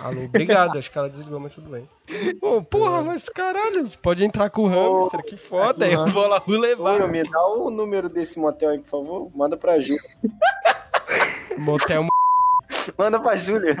Alô, 0.00 0.24
obrigado, 0.24 0.78
acho 0.78 0.90
que 0.90 0.96
ela 0.96 1.10
desligou, 1.10 1.40
mas 1.40 1.54
tudo 1.54 1.70
bem. 1.70 1.88
Ô, 2.40 2.62
porra, 2.62 3.02
mas 3.02 3.28
caralho, 3.28 3.84
você 3.84 3.98
pode 3.98 4.24
entrar 4.24 4.48
com 4.50 4.62
o 4.62 4.66
hamster, 4.68 5.24
que 5.24 5.36
foda, 5.36 5.84
aqui, 5.84 5.94
eu 5.94 6.06
vou 6.06 6.28
lá 6.28 6.38
vou 6.38 6.58
levar. 6.58 7.02
Ô, 7.02 7.08
me 7.08 7.22
dá 7.24 7.46
o 7.46 7.70
número 7.70 8.08
desse 8.08 8.38
motel 8.38 8.70
aí, 8.70 8.78
por 8.78 8.88
favor. 8.88 9.30
Manda 9.34 9.56
pra 9.56 9.80
Júlia. 9.80 10.00
Motel 11.58 12.06
Manda 12.96 13.18
pra 13.18 13.36
Júlia. 13.36 13.76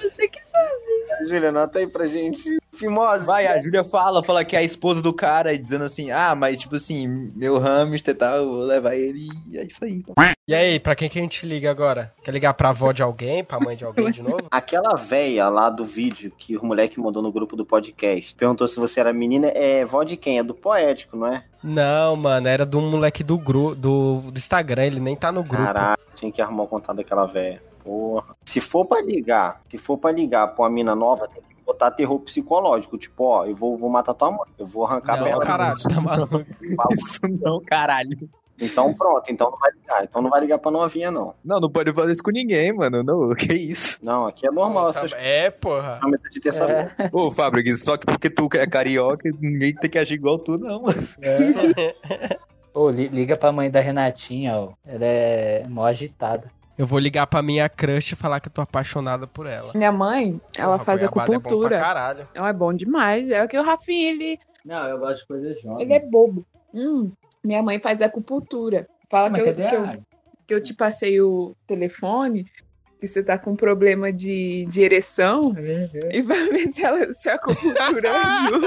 Você 0.00 0.28
que 0.28 0.44
sabe. 0.44 1.28
Júlia, 1.28 1.48
anota 1.48 1.78
aí 1.78 1.86
pra 1.86 2.06
gente. 2.06 2.61
Fimose. 2.82 3.24
Vai, 3.24 3.46
a 3.46 3.60
Júlia 3.60 3.84
fala, 3.84 4.22
fala 4.22 4.44
que 4.44 4.56
é 4.56 4.58
a 4.58 4.62
esposa 4.62 5.00
do 5.00 5.12
cara, 5.12 5.52
e 5.52 5.58
dizendo 5.58 5.84
assim, 5.84 6.10
ah, 6.10 6.34
mas 6.34 6.58
tipo 6.58 6.76
assim, 6.76 7.06
meu 7.34 7.58
hamster 7.58 8.14
e 8.14 8.18
tal, 8.18 8.36
eu 8.36 8.48
vou 8.48 8.64
levar 8.64 8.96
ele 8.96 9.28
e 9.50 9.58
é 9.58 9.64
isso 9.64 9.84
aí. 9.84 9.92
Então. 9.92 10.14
E 10.48 10.54
aí, 10.54 10.80
pra 10.80 10.96
quem 10.96 11.08
que 11.08 11.18
a 11.18 11.22
gente 11.22 11.46
liga 11.46 11.70
agora? 11.70 12.12
Quer 12.24 12.32
ligar 12.32 12.54
pra 12.54 12.70
avó 12.70 12.90
de 12.90 13.02
alguém, 13.02 13.44
pra 13.44 13.60
mãe 13.60 13.76
de 13.76 13.84
alguém 13.84 14.10
de 14.10 14.20
novo? 14.22 14.46
Aquela 14.50 14.96
véia 14.96 15.48
lá 15.48 15.70
do 15.70 15.84
vídeo 15.84 16.32
que 16.36 16.56
o 16.56 16.64
moleque 16.64 16.98
mandou 16.98 17.22
no 17.22 17.30
grupo 17.30 17.54
do 17.54 17.64
podcast 17.64 18.34
perguntou 18.34 18.66
se 18.66 18.78
você 18.80 18.98
era 18.98 19.12
menina. 19.12 19.48
É 19.48 19.84
vó 19.84 20.02
de 20.02 20.16
quem? 20.16 20.38
É 20.38 20.42
do 20.42 20.54
poético, 20.54 21.16
não 21.16 21.28
é? 21.28 21.44
Não, 21.62 22.16
mano, 22.16 22.48
era 22.48 22.66
do 22.66 22.80
moleque 22.80 23.22
do 23.22 23.38
grupo, 23.38 23.74
do, 23.76 24.20
do 24.32 24.36
Instagram, 24.36 24.84
ele 24.84 25.00
nem 25.00 25.14
tá 25.14 25.30
no 25.30 25.44
grupo. 25.44 25.64
Caraca, 25.64 26.02
tinha 26.16 26.32
que 26.32 26.42
arrumar 26.42 26.64
o 26.64 26.68
contato 26.68 26.96
daquela 26.96 27.26
véia. 27.26 27.62
Porra. 27.84 28.34
Se 28.44 28.60
for 28.60 28.84
pra 28.84 29.00
ligar, 29.00 29.60
se 29.68 29.78
for 29.78 29.96
pra 29.96 30.10
ligar 30.10 30.48
pra 30.48 30.64
uma 30.64 30.70
mina 30.70 30.94
nova, 30.94 31.28
tem 31.28 31.42
que 31.42 31.51
botar 31.72 31.90
terror 31.90 32.18
psicológico. 32.20 32.96
Tipo, 32.98 33.24
ó, 33.24 33.46
eu 33.46 33.54
vou, 33.56 33.76
vou 33.76 33.90
matar 33.90 34.14
tua 34.14 34.30
mãe. 34.30 34.50
Eu 34.58 34.66
vou 34.66 34.84
arrancar 34.86 35.18
Não, 35.20 35.26
ela. 35.26 35.44
caralho, 35.44 35.74
tá 35.82 36.00
maluco. 36.00 36.44
Isso 36.92 37.20
não, 37.40 37.60
caralho. 37.64 38.18
Então 38.60 38.94
pronto, 38.94 39.24
então 39.28 39.50
não 39.50 39.58
vai 39.58 39.72
ligar. 39.72 40.04
Então 40.04 40.22
não 40.22 40.30
vai 40.30 40.40
ligar 40.40 40.58
pra 40.58 40.70
novinha, 40.70 41.10
não. 41.10 41.34
Não, 41.44 41.58
não 41.58 41.68
pode 41.70 41.92
fazer 41.92 42.12
isso 42.12 42.22
com 42.22 42.30
ninguém, 42.30 42.72
mano. 42.72 43.02
Não, 43.02 43.30
que 43.34 43.52
isso. 43.54 43.98
Não, 44.02 44.26
aqui 44.26 44.46
é 44.46 44.50
normal 44.52 44.92
Tá- 44.92 45.00
essas 45.00 45.12
É, 45.18 45.50
porra. 45.50 45.98
de 46.30 46.40
terça-feira. 46.40 46.92
Ô, 47.12 47.30
Fábrica, 47.30 47.74
só 47.74 47.96
que 47.96 48.06
porque 48.06 48.30
tu 48.30 48.48
é 48.54 48.66
carioca, 48.66 49.28
ninguém 49.40 49.74
tem 49.74 49.90
que 49.90 49.98
agir 49.98 50.14
igual 50.14 50.38
tu, 50.38 50.58
não, 50.58 50.82
mano. 50.82 51.08
Ô, 52.74 52.88
li- 52.88 53.08
liga 53.08 53.36
pra 53.36 53.52
mãe 53.52 53.70
da 53.70 53.80
Renatinha, 53.80 54.56
ó. 54.56 54.70
Ela 54.86 55.04
é 55.04 55.66
mó 55.68 55.84
agitada. 55.84 56.50
Eu 56.82 56.86
vou 56.86 56.98
ligar 56.98 57.28
pra 57.28 57.40
minha 57.40 57.68
crush 57.68 58.10
e 58.10 58.16
falar 58.16 58.40
que 58.40 58.48
eu 58.48 58.52
tô 58.52 58.60
apaixonado 58.60 59.28
por 59.28 59.46
ela. 59.46 59.70
Minha 59.72 59.92
mãe, 59.92 60.40
ela 60.58 60.72
Porra, 60.78 60.84
faz 60.84 60.98
goiabada 60.98 61.06
É 61.06 61.08
bom 61.08 61.24
pra 61.30 61.36
acupuntura. 61.36 61.78
caralho. 61.78 62.28
Ela 62.34 62.48
é 62.48 62.52
bom 62.52 62.74
demais. 62.74 63.30
É 63.30 63.46
que 63.46 63.56
o 63.56 63.62
Rafinha, 63.62 64.10
ele, 64.10 64.36
Não, 64.64 64.88
eu 64.88 64.98
gosto 64.98 65.20
de 65.20 65.26
coisas 65.28 65.62
jovens. 65.62 65.80
ele 65.80 65.92
é 65.92 66.00
bobo. 66.10 66.44
Hum, 66.74 67.12
minha 67.44 67.62
mãe 67.62 67.78
faz 67.78 68.02
acupuntura. 68.02 68.84
Fala 69.08 69.30
que 69.32 69.40
eu, 69.40 69.54
que, 69.54 69.62
eu, 69.76 70.02
que 70.48 70.54
eu 70.54 70.60
te 70.60 70.74
passei 70.74 71.20
o 71.20 71.54
telefone, 71.68 72.46
que 73.02 73.08
você 73.08 73.20
tá 73.22 73.36
com 73.36 73.56
problema 73.56 74.12
de, 74.12 74.64
de 74.66 74.80
ereção, 74.80 75.52
e 76.12 76.22
vai 76.22 76.48
ver 76.50 76.68
se, 76.68 76.84
ela, 76.84 77.12
se 77.12 77.28
a 77.28 77.34
acupuntura 77.34 78.12
ajuda. 78.14 78.66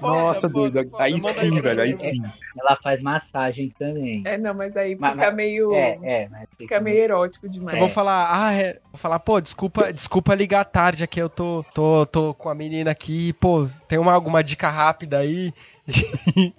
Nossa, 0.00 0.48
doido. 0.48 0.90
Aí 0.98 1.20
sim, 1.20 1.60
velho, 1.60 1.82
aí 1.82 1.94
sim. 1.94 2.20
Ela 2.58 2.76
faz 2.82 3.00
massagem 3.00 3.72
também. 3.78 4.22
É, 4.26 4.36
não, 4.36 4.52
mas 4.52 4.76
aí 4.76 4.96
Mas- 4.98 5.12
fica 5.12 5.26
mas- 5.26 5.34
meio. 5.34 5.72
É, 5.72 5.98
é, 6.02 6.28
mas 6.28 6.48
Fica 6.58 6.80
meio 6.80 6.98
erótico 6.98 7.48
demais. 7.48 7.76
Eu 7.76 7.80
vou 7.80 7.88
falar, 7.88 8.28
ah, 8.28 8.52
é. 8.52 8.80
Vou 8.90 8.98
falar, 9.00 9.20
pô, 9.20 9.40
desculpa, 9.40 9.92
desculpa 9.92 10.34
ligar 10.34 10.64
tarde 10.64 11.04
aqui, 11.04 11.20
eu 11.20 11.28
tô, 11.28 11.64
tô, 11.72 12.04
tô 12.06 12.34
com 12.34 12.48
a 12.48 12.54
menina 12.54 12.90
aqui, 12.90 13.32
pô, 13.34 13.68
tem 13.86 13.98
uma, 13.98 14.12
alguma 14.12 14.42
dica 14.42 14.68
rápida 14.68 15.18
aí? 15.18 15.52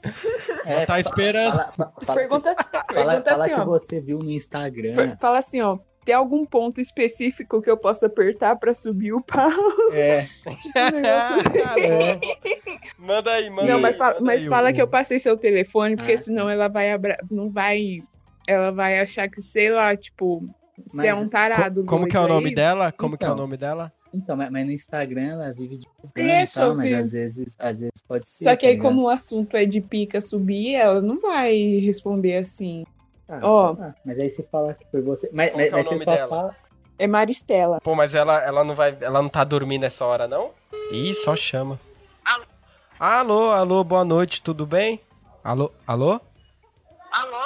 É, 0.65 0.85
tá 0.85 0.99
esperando. 0.99 1.53
Fala, 1.55 1.71
fa- 1.75 1.91
fala, 2.05 2.19
Pergunta, 2.19 2.55
fala, 2.71 2.83
pergunta 2.85 3.31
fala 3.31 3.45
assim, 3.45 3.53
que 3.55 3.59
ó. 3.61 3.65
você 3.65 3.99
viu 3.99 4.19
no 4.19 4.29
Instagram. 4.29 5.17
Fala 5.19 5.37
assim, 5.39 5.59
ó. 5.61 5.79
Tem 6.03 6.15
algum 6.15 6.45
ponto 6.45 6.81
específico 6.81 7.61
que 7.61 7.69
eu 7.69 7.77
possa 7.77 8.07
apertar 8.07 8.55
pra 8.55 8.73
subir 8.73 9.13
o 9.13 9.21
pau? 9.21 9.51
É, 9.93 10.21
Tipo, 10.61 10.79
um 10.79 10.99
negócio- 10.99 12.19
Manda 12.97 13.31
aí, 13.33 13.49
manda 13.49 13.67
Não, 13.67 13.75
aí. 13.75 13.81
mas, 13.81 13.97
fa- 13.97 14.05
manda 14.13 14.21
mas 14.21 14.43
aí, 14.43 14.49
fala 14.49 14.69
o- 14.69 14.73
que 14.73 14.81
eu 14.81 14.87
passei 14.87 15.19
seu 15.19 15.37
telefone, 15.37 15.95
porque 15.95 16.13
Ah. 16.13 16.21
senão 16.21 16.49
ela 16.49 16.67
vai 16.67 16.91
abra... 16.91 17.17
não 17.29 17.49
vai. 17.49 18.03
Ela 18.47 18.71
vai 18.71 18.99
achar 18.99 19.29
que, 19.29 19.41
sei 19.41 19.69
lá, 19.71 19.95
tipo, 19.95 20.43
você 20.87 21.07
é 21.07 21.13
Mas 21.13 21.23
um 21.23 21.29
tarado. 21.29 21.81
Co- 21.81 21.87
Como 21.87 22.07
que 22.07 22.17
é 22.17 22.19
o 22.19 22.27
nome 22.27 22.49
aí. 22.49 22.55
dela? 22.55 22.91
Como 22.91 23.15
que 23.17 23.23
é 23.23 23.27
o 23.27 23.33
Então. 23.33 23.37
nome 23.37 23.57
dela? 23.57 23.91
então, 24.13 24.35
mas, 24.35 24.49
mas 24.51 24.65
no 24.65 24.71
Instagram 24.73 25.23
ela 25.35 25.53
vive 25.53 25.77
de 25.77 25.87
Isso, 26.43 26.57
e 26.57 26.61
tal, 26.61 26.75
mas 26.75 26.91
às 26.91 27.11
vezes, 27.13 27.55
às 27.57 27.79
vezes 27.79 28.01
pode 28.05 28.27
ser. 28.27 28.43
Só 28.43 28.55
que 28.57 28.63
tá 28.63 28.67
aí, 28.67 28.73
ligado? 28.73 28.89
como 28.89 29.03
o 29.03 29.09
assunto 29.09 29.55
é 29.55 29.65
de 29.65 29.79
pica 29.79 30.19
subir, 30.19 30.73
ela 30.75 30.99
não 31.01 31.17
vai 31.21 31.55
responder 31.79 32.35
assim. 32.35 32.83
Ah, 33.33 33.39
Ó. 33.43 33.75
tá. 33.75 33.95
mas 34.03 34.19
aí 34.19 34.29
você 34.29 34.43
fala 34.51 34.73
que 34.73 34.85
foi 34.91 35.01
você. 35.01 35.29
Mas, 35.31 35.53
mas, 35.55 35.67
é 35.67 35.69
o 35.69 35.71
mas 35.77 35.85
você 35.87 35.93
nome 35.93 36.05
só 36.05 36.11
dela? 36.15 36.27
fala. 36.29 36.55
É 36.99 37.07
Maristela. 37.07 37.79
Pô, 37.81 37.95
mas 37.95 38.13
ela, 38.13 38.39
ela 38.43 38.63
não 38.63 38.75
vai. 38.75 38.97
Ela 39.01 39.21
não 39.21 39.29
tá 39.29 39.43
dormindo 39.43 39.81
nessa 39.83 40.05
hora, 40.05 40.27
não? 40.27 40.51
Ih, 40.91 41.13
só 41.13 41.35
chama. 41.35 41.79
Alô? 42.25 42.45
Alô, 42.99 43.51
alô, 43.51 43.83
boa 43.83 44.03
noite, 44.05 44.41
tudo 44.41 44.65
bem? 44.65 44.99
Alô, 45.43 45.71
alô? 45.87 46.19
Alô? 47.11 47.43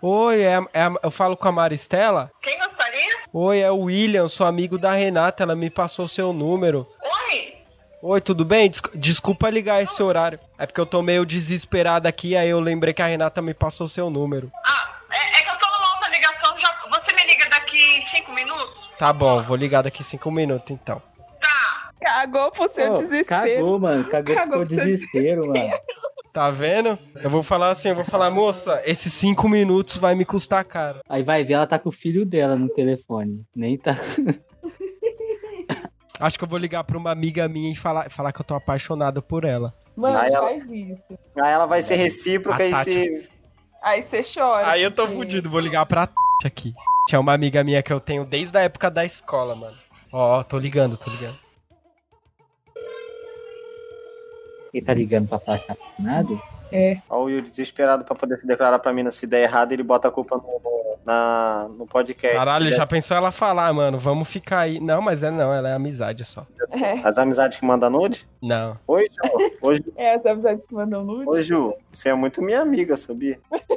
Oi, 0.00 0.42
é, 0.42 0.54
é 0.72 0.88
eu 1.02 1.10
falo 1.10 1.36
com 1.36 1.48
a 1.48 1.52
Maristela? 1.52 2.30
Quem 2.40 2.56
gostaria? 2.58 3.08
Oi, 3.32 3.58
é 3.60 3.70
o 3.70 3.80
William, 3.80 4.28
sou 4.28 4.46
amigo 4.46 4.78
da 4.78 4.92
Renata, 4.92 5.42
ela 5.42 5.54
me 5.56 5.68
passou 5.68 6.06
seu 6.08 6.32
número. 6.32 6.86
Oi? 7.30 7.54
Oi, 8.00 8.20
tudo 8.20 8.44
bem? 8.44 8.70
Des- 8.70 8.80
desculpa 8.94 9.50
ligar 9.50 9.82
esse 9.82 10.02
horário. 10.02 10.38
É 10.58 10.64
porque 10.66 10.80
eu 10.80 10.86
tô 10.86 11.02
meio 11.02 11.26
desesperado 11.26 12.06
aqui, 12.08 12.36
aí 12.36 12.48
eu 12.48 12.60
lembrei 12.60 12.94
que 12.94 13.02
a 13.02 13.06
Renata 13.06 13.42
me 13.42 13.52
passou 13.52 13.86
seu 13.88 14.08
número. 14.08 14.50
Ah, 14.64 14.96
é, 15.12 15.40
é 15.40 15.44
que 15.44 15.50
eu 15.50 15.58
tô 15.58 15.66
numa 15.66 15.94
outra 15.94 16.08
ligação. 16.10 16.58
Já, 16.58 16.74
você 16.88 17.14
me 17.16 17.24
liga 17.26 17.48
daqui 17.50 18.04
cinco 18.14 18.32
minutos? 18.32 18.76
Tá 18.98 19.12
bom, 19.12 19.42
vou 19.42 19.56
ligar 19.56 19.82
daqui 19.82 20.02
cinco 20.02 20.30
minutos 20.30 20.70
então. 20.70 21.00
Cagou 22.00 22.50
pro 22.50 22.68
seu 22.68 22.94
Ô, 22.94 22.98
desespero. 22.98 23.54
Cagou, 23.56 23.78
mano. 23.80 24.04
Cagou, 24.04 24.34
Cagou 24.34 24.58
pro 24.58 24.66
seu 24.74 24.84
desespero, 24.84 25.46
mano. 25.48 25.70
Tá 26.32 26.50
vendo? 26.50 26.98
Eu 27.22 27.30
vou 27.30 27.42
falar 27.42 27.70
assim, 27.70 27.88
eu 27.88 27.94
vou 27.94 28.04
falar, 28.04 28.30
moça, 28.30 28.82
esses 28.84 29.12
cinco 29.12 29.48
minutos 29.48 29.96
vai 29.96 30.14
me 30.14 30.24
custar 30.24 30.64
caro. 30.64 31.00
Aí 31.08 31.22
vai 31.22 31.42
ver, 31.44 31.54
ela 31.54 31.66
tá 31.66 31.78
com 31.78 31.88
o 31.88 31.92
filho 31.92 32.24
dela 32.26 32.54
no 32.56 32.68
telefone. 32.68 33.42
Nem 33.54 33.76
tá. 33.78 33.96
Acho 36.20 36.38
que 36.38 36.44
eu 36.44 36.48
vou 36.48 36.58
ligar 36.58 36.82
pra 36.84 36.96
uma 36.96 37.10
amiga 37.10 37.46
minha 37.48 37.70
e 37.72 37.76
falar, 37.76 38.10
falar 38.10 38.32
que 38.32 38.40
eu 38.40 38.44
tô 38.44 38.54
apaixonado 38.54 39.20
por 39.22 39.44
ela. 39.44 39.74
Mano, 39.94 40.18
Aí 40.18 40.32
ela- 40.32 40.48
faz 40.48 40.62
isso. 40.70 41.02
Aí 41.42 41.52
ela 41.52 41.66
vai 41.66 41.82
ser 41.82 41.96
recíproca 41.96 42.62
A 42.62 42.66
e 42.66 42.70
Tati. 42.70 42.90
se. 42.92 43.28
Aí 43.82 44.02
você 44.02 44.22
chora. 44.22 44.68
Aí 44.70 44.82
eu 44.82 44.90
tô 44.90 45.06
fudido, 45.08 45.50
vou 45.50 45.60
ligar 45.60 45.84
pra 45.86 46.08
aqui. 46.44 46.74
Tinha 47.06 47.20
uma 47.20 47.32
amiga 47.32 47.62
minha 47.62 47.82
que 47.82 47.92
eu 47.92 48.00
tenho 48.00 48.24
desde 48.24 48.56
a 48.58 48.62
época 48.62 48.90
da 48.90 49.04
escola, 49.04 49.54
mano. 49.54 49.76
Ó, 50.12 50.38
ó, 50.38 50.42
tô 50.42 50.58
ligando, 50.58 50.96
tô 50.96 51.10
ligando. 51.10 51.36
Ele 54.74 54.84
tá 54.84 54.92
ligando 54.92 55.28
pra 55.28 55.38
falar 55.38 55.58
que 55.58 55.66
tá 55.68 55.72
apaixonado? 55.74 56.40
Ó, 57.08 57.20
o 57.20 57.24
Will 57.24 57.42
desesperado 57.42 58.04
pra 58.04 58.14
poder 58.14 58.38
se 58.38 58.46
declarar 58.46 58.78
pra 58.80 58.92
mina 58.92 59.10
se 59.10 59.26
der 59.26 59.42
errado, 59.44 59.72
ele 59.72 59.82
bota 59.84 60.08
a 60.08 60.10
culpa 60.10 60.36
no, 60.36 60.96
na, 61.06 61.68
no 61.78 61.86
podcast. 61.86 62.36
Caralho, 62.36 62.64
der- 62.66 62.74
já 62.74 62.84
pensou 62.86 63.16
ela 63.16 63.30
falar, 63.30 63.72
mano, 63.72 63.96
vamos 63.96 64.28
ficar 64.28 64.60
aí. 64.60 64.80
Não, 64.80 65.00
mas 65.00 65.22
é 65.22 65.30
não, 65.30 65.54
ela 65.54 65.68
é 65.68 65.74
amizade 65.74 66.24
só. 66.24 66.44
É, 66.72 66.98
As 67.06 67.16
amizades 67.16 67.58
que 67.58 67.64
mandam 67.64 67.88
nude? 67.88 68.26
Não. 68.42 68.76
Oi, 68.88 69.06
Ju. 69.08 69.76
Ju. 69.76 69.92
é 69.96 70.14
essa 70.16 70.32
amizade 70.32 70.62
que 70.66 70.74
mandam 70.74 71.04
nude. 71.04 71.28
Oi, 71.28 71.42
Ju. 71.44 71.72
Você 71.92 72.08
é 72.10 72.14
muito 72.14 72.42
minha 72.42 72.60
amiga, 72.60 72.96
sabia? 72.96 73.38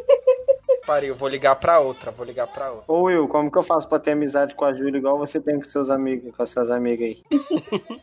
Pariu, 0.89 1.13
vou 1.13 1.29
ligar 1.29 1.55
pra 1.55 1.79
outra, 1.79 2.09
vou 2.09 2.25
ligar 2.25 2.47
pra 2.47 2.71
outra. 2.71 2.91
Ô, 2.91 3.03
Will, 3.03 3.27
como 3.27 3.51
que 3.51 3.59
eu 3.59 3.61
faço 3.61 3.87
pra 3.87 3.99
ter 3.99 4.13
amizade 4.13 4.55
com 4.55 4.65
a 4.65 4.73
Júlia 4.73 4.97
igual 4.97 5.19
você 5.19 5.39
tem 5.39 5.59
com 5.59 5.63
seus 5.63 5.87
amigos, 5.87 6.35
com 6.35 6.41
as 6.41 6.49
suas 6.49 6.71
amigas 6.71 7.09
aí? 7.09 7.23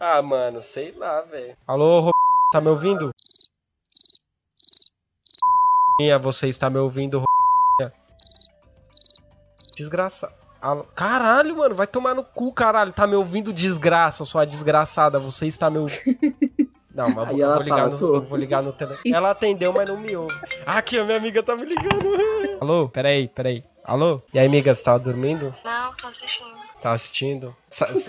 Ah, 0.00 0.20
mano, 0.20 0.60
sei 0.60 0.90
lá, 0.96 1.20
velho. 1.22 1.56
Alô, 1.66 2.00
Ro... 2.00 2.10
tá 2.52 2.60
me 2.60 2.68
ouvindo? 2.68 3.10
Você 6.22 6.48
está 6.48 6.68
me 6.68 6.78
ouvindo, 6.78 7.20
Ro... 7.20 7.26
Desgraça. 9.76 10.30
Alô? 10.60 10.82
Caralho, 10.94 11.56
mano, 11.56 11.74
vai 11.74 11.86
tomar 11.86 12.14
no 12.14 12.24
cu, 12.24 12.52
caralho. 12.52 12.92
Tá 12.92 13.06
me 13.06 13.14
ouvindo, 13.14 13.52
desgraça, 13.52 14.24
sua 14.24 14.44
desgraçada. 14.44 15.20
Você 15.20 15.46
está 15.46 15.70
me 15.70 15.78
ouvindo. 15.78 16.18
Não, 16.94 17.08
mas 17.10 17.28
vou, 17.28 17.42
ela 17.42 17.54
vou 17.54 17.62
ligar 17.62 17.90
fala, 17.90 17.90
no, 17.90 18.22
vou 18.22 18.38
ligar 18.38 18.62
no 18.62 18.72
telefone. 18.72 19.12
Ela 19.12 19.30
atendeu, 19.30 19.72
mas 19.76 19.88
não 19.88 19.98
me 19.98 20.14
ouve. 20.16 20.34
Ah, 20.64 20.78
aqui, 20.78 20.96
a 20.96 21.04
minha 21.04 21.18
amiga 21.18 21.42
tá 21.42 21.56
me 21.56 21.64
ligando. 21.64 22.08
Alô, 22.60 22.88
peraí, 22.88 23.26
peraí. 23.26 23.64
Alô? 23.82 24.22
E 24.32 24.38
aí, 24.38 24.46
amiga, 24.46 24.72
você 24.72 24.84
tava 24.84 25.00
dormindo? 25.00 25.54
Não, 25.64 25.92
tô 25.94 26.06
assistindo. 26.06 26.54
Tá 26.80 26.92
assistindo? 26.92 27.56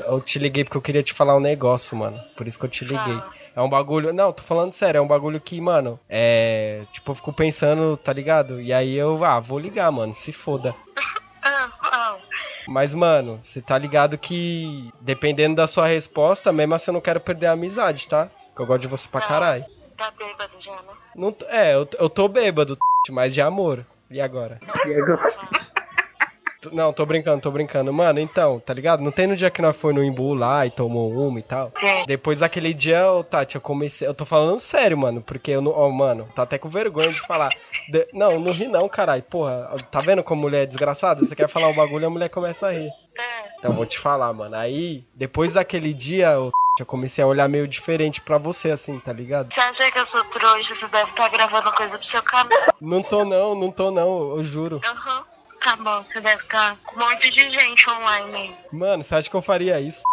Eu 0.07 0.21
te 0.21 0.37
liguei 0.37 0.63
porque 0.63 0.77
eu 0.77 0.81
queria 0.81 1.01
te 1.01 1.13
falar 1.13 1.35
um 1.35 1.39
negócio, 1.39 1.97
mano. 1.97 2.19
Por 2.37 2.47
isso 2.47 2.59
que 2.59 2.65
eu 2.65 2.69
te 2.69 2.85
liguei. 2.85 3.15
Fala. 3.15 3.31
É 3.55 3.61
um 3.61 3.69
bagulho. 3.69 4.13
Não, 4.13 4.31
tô 4.31 4.43
falando 4.43 4.73
sério, 4.73 4.99
é 4.99 5.01
um 5.01 5.07
bagulho 5.07 5.41
que, 5.41 5.59
mano, 5.59 5.99
é. 6.07 6.83
Tipo, 6.91 7.11
eu 7.11 7.15
fico 7.15 7.33
pensando, 7.33 7.97
tá 7.97 8.13
ligado? 8.13 8.61
E 8.61 8.71
aí 8.71 8.95
eu, 8.95 9.23
ah, 9.23 9.39
vou 9.39 9.57
ligar, 9.57 9.91
mano, 9.91 10.13
se 10.13 10.31
foda. 10.31 10.75
Ah, 11.47 11.69
ah. 11.79 12.17
Mas, 12.67 12.95
mano, 12.95 13.39
você 13.43 13.61
tá 13.61 13.77
ligado 13.77 14.17
que, 14.17 14.91
dependendo 14.99 15.55
da 15.55 15.67
sua 15.67 15.85
resposta, 15.85 16.51
mesmo 16.51 16.73
assim 16.73 16.89
eu 16.89 16.93
não 16.93 17.01
quero 17.01 17.19
perder 17.19 17.45
a 17.45 17.51
amizade, 17.51 18.07
tá? 18.07 18.31
Que 18.55 18.61
eu 18.61 18.65
gosto 18.65 18.81
de 18.81 18.87
você 18.87 19.07
pra 19.07 19.21
caralho. 19.21 19.65
Tá 19.97 20.11
bêbado 20.11 20.53
já, 20.61 20.71
né? 20.73 20.93
Não, 21.15 21.35
é, 21.47 21.73
eu, 21.75 21.87
eu 21.99 22.09
tô 22.09 22.27
bêbado, 22.27 22.77
mas 23.09 23.33
de 23.33 23.41
amor. 23.41 23.85
E 24.09 24.19
agora? 24.21 24.59
T- 26.61 26.69
Não, 26.73 26.91
tô 26.93 27.05
brincando, 27.05 27.41
tô 27.41 27.51
brincando. 27.51 27.91
Mano, 27.93 28.19
então, 28.19 28.59
tá 28.59 28.73
ligado? 28.73 29.01
Não 29.01 29.11
tem 29.11 29.27
no 29.27 29.35
dia 29.35 29.49
que 29.51 29.61
nós 29.61 29.75
foi 29.75 29.93
no 29.93 30.03
Imbu 30.03 30.33
lá 30.33 30.65
e 30.65 30.71
tomou 30.71 31.11
uma 31.11 31.39
e 31.39 31.43
tal. 31.43 31.71
Sim. 31.79 32.03
Depois 32.07 32.39
daquele 32.39 32.73
dia, 32.73 33.09
ô, 33.11 33.23
Tati, 33.23 33.55
eu 33.55 33.61
comecei. 33.61 34.07
Eu 34.07 34.13
tô 34.13 34.25
falando 34.25 34.59
sério, 34.59 34.97
mano. 34.97 35.21
Porque 35.21 35.51
eu 35.51 35.61
não. 35.61 35.71
Ó, 35.71 35.89
mano, 35.89 36.27
tô 36.35 36.41
até 36.41 36.57
com 36.57 36.67
vergonha 36.69 37.11
de 37.11 37.19
falar. 37.21 37.49
De- 37.89 38.07
Não, 38.13 38.39
não 38.39 38.51
ri 38.51 38.67
não, 38.67 38.87
caralho. 38.89 39.23
Porra, 39.23 39.69
tá 39.91 39.99
vendo 39.99 40.23
como 40.23 40.41
mulher 40.41 40.63
é 40.63 40.65
desgraçada? 40.65 41.23
Você 41.23 41.35
quer 41.35 41.47
falar 41.47 41.67
um 41.67 41.75
bagulho, 41.75 42.07
a 42.07 42.09
mulher 42.09 42.29
começa 42.29 42.67
a 42.67 42.71
rir. 42.71 42.89
Então, 43.65 43.75
vou 43.75 43.85
te 43.85 43.97
falar, 43.97 44.31
mano. 44.31 44.55
Aí, 44.55 45.03
depois 45.15 45.53
daquele 45.53 45.91
dia, 45.91 46.29
Tati, 46.75 46.79
eu 46.79 46.85
comecei 46.85 47.23
a 47.23 47.27
olhar 47.27 47.49
meio 47.49 47.67
diferente 47.67 48.21
pra 48.21 48.37
você, 48.37 48.69
assim, 48.69 48.99
tá 48.99 49.11
ligado? 49.11 49.51
Você 49.53 49.59
acha 49.59 49.91
que 49.91 49.97
eu 49.97 50.05
sou 50.07 50.23
trouxa? 50.25 50.75
Você 50.75 50.87
deve 50.87 51.09
estar 51.09 51.29
gravando 51.29 51.71
coisa 51.71 51.97
pro 51.97 52.07
seu 52.07 52.21
canal. 52.21 52.59
Não 52.79 53.01
tô 53.01 53.25
não, 53.25 53.55
não 53.55 53.71
tô 53.71 53.89
não, 53.89 54.37
eu 54.37 54.43
juro. 54.43 54.81
Aham. 54.85 55.23
Tá 55.63 55.75
bom, 55.77 56.03
você 56.03 56.21
deve 56.21 56.43
estar 56.43 56.77
com 56.85 56.95
um 56.95 57.09
monte 57.09 57.31
de 57.31 57.51
gente 57.51 57.89
online. 57.89 58.55
Mano, 58.71 59.01
você 59.01 59.15
acha 59.15 59.27
que 59.27 59.35
eu 59.35 59.41
faria 59.41 59.81
isso? 59.81 60.03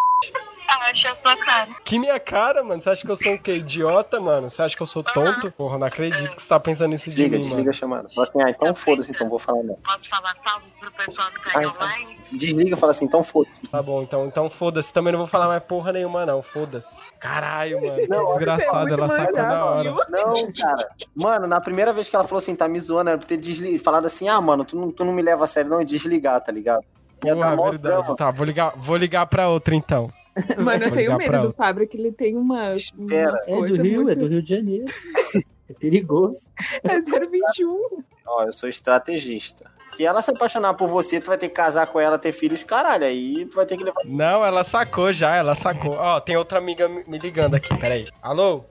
Bate 0.83 1.07
a 1.07 1.15
tua 1.15 1.37
cara. 1.37 1.69
Que 1.85 1.99
minha 1.99 2.19
cara, 2.19 2.63
mano? 2.65 2.81
Você 2.81 2.91
acha 2.91 3.05
que 3.07 3.11
eu 3.11 3.17
sou 3.17 3.35
o 3.35 3.39
quê? 3.39 3.57
Idiota, 3.57 4.19
mano? 4.21 4.51
Você 4.51 4.63
acha 4.63 4.75
que 4.77 4.83
eu 4.83 4.87
sou 4.87 5.05
tonto? 5.05 5.51
Porra, 5.53 5.79
não 5.79 5.87
acredito 5.87 6.35
que 6.35 6.43
você 6.43 6.49
tá 6.49 6.59
pensando 6.59 6.93
isso 6.95 7.09
de 7.11 7.17
Desliga, 7.17 7.37
mim, 7.37 7.43
desliga 7.45 7.59
mano. 7.61 7.71
a 7.71 7.73
chamada. 7.73 8.09
Fala 8.13 8.27
assim, 8.27 8.43
ah, 8.43 8.51
então 8.51 8.75
foda-se, 8.75 9.11
então 9.13 9.29
vou 9.29 9.39
falar 9.39 9.63
não. 9.63 9.77
Posso 9.77 10.09
falar 10.11 10.35
salve 10.45 10.67
pro 10.81 10.91
pessoal 10.93 11.31
que 11.31 11.41
Ah, 11.49 11.53
tá 11.53 11.59
então. 11.61 11.75
online? 11.77 12.17
Desliga 12.33 12.75
e 12.75 12.79
fala 12.79 12.91
assim, 12.93 13.05
então 13.05 13.23
foda-se. 13.23 13.61
Tá 13.71 13.81
bom, 13.83 14.03
então, 14.03 14.27
então 14.27 14.51
foda-se. 14.51 14.93
Também 14.93 15.13
não 15.13 15.19
vou 15.21 15.29
falar 15.29 15.47
mais 15.47 15.63
porra 15.63 15.93
nenhuma, 15.93 16.27
não. 16.27 16.43
Foda-se. 16.43 16.99
Caralho, 17.21 17.81
mano. 17.81 17.95
Que 18.01 18.09
Não, 18.09 18.25
desgraçado. 18.25 18.81
muito 18.89 18.95
Ela 18.95 19.09
sacou 19.09 19.35
da 19.37 19.65
hora. 19.65 19.95
Não, 20.09 20.53
cara. 20.53 20.89
Mano, 21.15 21.47
na 21.47 21.61
primeira 21.61 21.93
vez 21.93 22.09
que 22.09 22.17
ela 22.17 22.25
falou 22.25 22.39
assim, 22.41 22.57
tá 22.57 22.67
me 22.67 22.81
zoando, 22.81 23.11
era 23.11 23.19
pra 23.19 23.27
ter 23.29 23.37
desli... 23.37 23.79
falado 23.79 24.07
assim, 24.07 24.29
ah, 24.29 24.41
mano, 24.41 24.65
tu 24.65 24.77
não, 24.77 24.91
tu 24.91 25.05
não 25.05 25.13
me 25.13 25.23
leva 25.23 25.45
a 25.45 25.47
sério, 25.47 25.71
não, 25.71 25.81
e 25.81 25.85
desligar, 25.85 26.41
tá 26.41 26.51
ligado? 26.51 26.83
Porra, 27.21 27.51
verdade. 27.55 27.79
drama. 27.79 28.17
Tá, 28.17 28.31
vou 28.33 28.45
ligar, 28.45 28.73
vou 28.77 28.97
ligar 28.97 29.27
pra 29.27 29.49
outra 29.49 29.75
então. 29.77 30.11
Mano, 30.59 30.85
eu 30.85 30.93
tenho 30.93 31.17
medo 31.17 31.31
pra 31.31 31.43
do. 31.43 31.53
Fábio, 31.53 31.87
que 31.87 31.97
ele 31.97 32.13
tem 32.13 32.37
umas, 32.37 32.83
Espera. 32.83 33.33
umas 33.33 33.49
É 33.49 33.55
do 33.55 33.83
Rio, 33.83 34.03
muito... 34.05 34.11
é 34.11 34.15
do 34.15 34.27
Rio 34.29 34.43
de 34.43 34.55
Janeiro. 34.55 34.85
É 35.71 35.75
perigoso. 35.75 36.51
É 36.83 37.01
021. 37.01 38.05
Ó, 38.27 38.45
eu 38.45 38.53
sou 38.53 38.69
estrategista. 38.69 39.71
Se 39.97 40.05
ela 40.05 40.21
se 40.21 40.31
apaixonar 40.31 40.75
por 40.75 40.89
você, 40.89 41.19
tu 41.19 41.27
vai 41.27 41.39
ter 41.39 41.49
que 41.49 41.55
casar 41.55 41.87
com 41.87 41.99
ela, 41.99 42.19
ter 42.19 42.33
filhos, 42.33 42.63
caralho, 42.63 43.05
aí 43.05 43.47
tu 43.47 43.57
vai 43.57 43.65
ter 43.65 43.79
que 43.79 43.85
levar. 43.85 44.01
Não, 44.05 44.45
ela 44.45 44.65
sacou 44.65 45.13
já, 45.13 45.35
ela 45.37 45.55
sacou. 45.55 45.93
Ó, 45.93 46.21
tem 46.21 46.37
outra 46.37 46.59
amiga 46.59 46.89
me 46.89 47.19
ligando 47.19 47.55
aqui, 47.55 47.75
peraí. 47.79 48.07
Alô? 48.21 48.65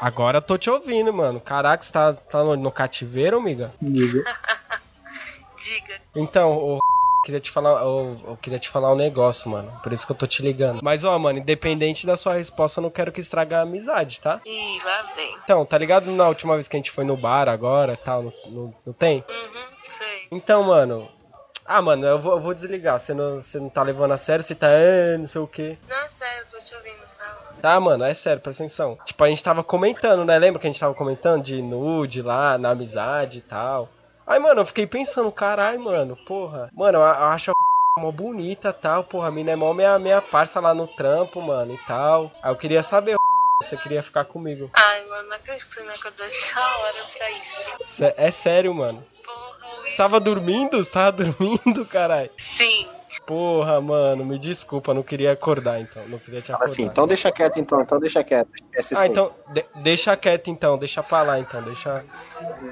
Agora 0.00 0.38
eu 0.38 0.42
tô 0.42 0.56
te 0.56 0.70
ouvindo, 0.70 1.12
mano. 1.12 1.40
Caraca, 1.40 1.82
você 1.82 1.92
tá, 1.92 2.12
tá 2.12 2.42
no, 2.42 2.56
no 2.56 2.72
cativeiro, 2.72 3.38
amiga? 3.38 3.72
Amigo. 3.82 4.22
Diga. 5.56 6.00
Então, 6.16 6.52
ô, 6.52 6.78
queria 7.22 7.40
te 7.40 7.50
falar, 7.50 7.84
ô, 7.84 8.16
eu 8.26 8.36
queria 8.40 8.58
te 8.58 8.68
falar 8.68 8.92
um 8.92 8.96
negócio, 8.96 9.50
mano. 9.50 9.72
Por 9.82 9.92
isso 9.92 10.06
que 10.06 10.12
eu 10.12 10.16
tô 10.16 10.26
te 10.26 10.42
ligando. 10.42 10.80
Mas, 10.82 11.04
ó, 11.04 11.18
mano, 11.18 11.38
independente 11.38 12.06
da 12.06 12.16
sua 12.16 12.34
resposta, 12.34 12.80
eu 12.80 12.82
não 12.82 12.90
quero 12.90 13.12
que 13.12 13.20
estrague 13.20 13.54
a 13.54 13.62
amizade, 13.62 14.20
tá? 14.20 14.40
Ih, 14.44 14.78
lá 14.84 15.02
vem. 15.16 15.36
Então, 15.44 15.64
tá 15.64 15.76
ligado 15.78 16.10
na 16.10 16.28
última 16.28 16.54
vez 16.54 16.68
que 16.68 16.76
a 16.76 16.78
gente 16.78 16.90
foi 16.90 17.04
no 17.04 17.16
bar 17.16 17.48
agora 17.48 17.94
e 17.94 17.96
tal? 17.96 18.22
Não, 18.22 18.32
não, 18.46 18.74
não 18.86 18.92
tem? 18.92 19.24
Uhum, 19.28 19.66
sei. 19.86 20.26
Então, 20.30 20.62
mano. 20.62 21.08
Ah, 21.64 21.82
mano, 21.82 22.06
eu 22.06 22.18
vou, 22.18 22.32
eu 22.32 22.40
vou 22.40 22.54
desligar. 22.54 22.98
Você 22.98 23.12
não, 23.12 23.42
você 23.42 23.60
não 23.60 23.68
tá 23.68 23.82
levando 23.82 24.12
a 24.12 24.16
sério, 24.16 24.42
você 24.42 24.54
tá. 24.54 24.68
É, 24.70 25.18
não 25.18 25.26
sei 25.26 25.40
o 25.40 25.46
quê. 25.46 25.76
Não, 25.86 26.08
sério, 26.08 26.46
tô 26.50 26.58
te 26.60 26.74
ouvindo. 26.74 26.96
Fala. 27.18 27.36
Tá, 27.60 27.78
mano, 27.78 28.04
é 28.04 28.14
sério, 28.14 28.40
presta 28.40 28.62
atenção. 28.62 28.98
Tipo, 29.04 29.22
a 29.22 29.28
gente 29.28 29.44
tava 29.44 29.62
comentando, 29.62 30.24
né? 30.24 30.38
Lembra 30.38 30.58
que 30.60 30.66
a 30.66 30.70
gente 30.70 30.80
tava 30.80 30.94
comentando 30.94 31.42
de 31.42 31.60
nude 31.60 32.22
lá, 32.22 32.56
na 32.56 32.70
amizade 32.70 33.38
e 33.38 33.42
tal? 33.42 33.88
Aí, 34.28 34.38
mano, 34.38 34.60
eu 34.60 34.66
fiquei 34.66 34.86
pensando, 34.86 35.32
caralho, 35.32 35.80
mano, 35.80 36.14
porra. 36.14 36.70
Mano, 36.74 36.98
eu, 36.98 37.02
acho 37.04 37.50
a 37.50 37.54
mó 38.00 38.12
bonita 38.12 38.68
e 38.68 38.72
tal, 38.74 39.02
porra. 39.04 39.28
A 39.28 39.30
mina 39.30 39.52
é 39.52 39.56
mó 39.56 39.72
minha, 39.72 39.98
minha 39.98 40.20
parça 40.20 40.60
lá 40.60 40.74
no 40.74 40.86
trampo, 40.86 41.40
mano, 41.40 41.72
e 41.72 41.78
tal. 41.78 42.30
Aí 42.42 42.52
eu 42.52 42.56
queria 42.56 42.82
saber, 42.82 43.16
você 43.62 43.76
queria 43.78 44.02
ficar 44.02 44.26
comigo. 44.26 44.70
Ai, 44.74 45.06
mano, 45.06 45.30
não 45.30 45.36
acredito 45.36 45.66
que 45.66 45.72
você 45.74 45.82
me 45.82 45.88
acordou 45.94 46.26
essa 46.26 46.60
hora 46.60 47.04
pra 47.16 47.30
isso. 47.30 47.76
É 48.18 48.30
sério, 48.30 48.74
mano. 48.74 49.02
Porra, 49.24 49.82
Você 49.84 49.96
tava 49.96 50.20
dormindo? 50.20 50.76
Você 50.84 50.90
tava 50.90 51.12
dormindo, 51.12 51.86
caralho? 51.88 52.30
Sim. 52.36 52.86
Porra, 53.28 53.78
mano, 53.78 54.24
me 54.24 54.38
desculpa, 54.38 54.94
não 54.94 55.02
queria 55.02 55.32
acordar 55.32 55.78
então. 55.78 56.02
Não 56.08 56.18
queria 56.18 56.40
te 56.40 56.46
Fala 56.46 56.56
acordar. 56.64 56.72
assim, 56.72 56.82
então 56.84 57.06
deixa 57.06 57.30
quieto 57.30 57.60
então, 57.60 57.82
então 57.82 58.00
deixa 58.00 58.24
quieto. 58.24 58.48
Ah, 58.96 59.06
então, 59.06 59.34
de- 59.52 59.66
deixa 59.82 60.16
quieto 60.16 60.48
então, 60.48 60.78
deixa 60.78 61.02
pra 61.02 61.20
lá 61.20 61.38
então, 61.38 61.60
deixa. 61.62 62.02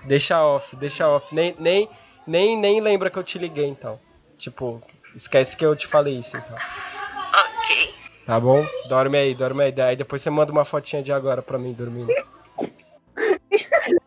Deixa 0.04 0.42
off, 0.42 0.74
deixa 0.76 1.06
off. 1.06 1.34
Nem, 1.34 1.54
nem, 1.58 1.90
nem, 2.26 2.56
nem 2.58 2.80
lembra 2.80 3.10
que 3.10 3.18
eu 3.18 3.22
te 3.22 3.38
liguei 3.38 3.66
então. 3.66 4.00
Tipo, 4.38 4.82
esquece 5.14 5.54
que 5.54 5.66
eu 5.66 5.76
te 5.76 5.86
falei 5.86 6.18
isso 6.20 6.38
então. 6.38 6.56
Ok. 6.56 7.94
Tá 8.24 8.40
bom? 8.40 8.66
Dorme 8.88 9.18
aí, 9.18 9.34
dorme 9.34 9.62
aí. 9.64 9.72
Daí 9.72 9.94
depois 9.94 10.22
você 10.22 10.30
manda 10.30 10.50
uma 10.50 10.64
fotinha 10.64 11.02
de 11.02 11.12
agora 11.12 11.42
pra 11.42 11.58
mim 11.58 11.74
dormindo. 11.74 12.10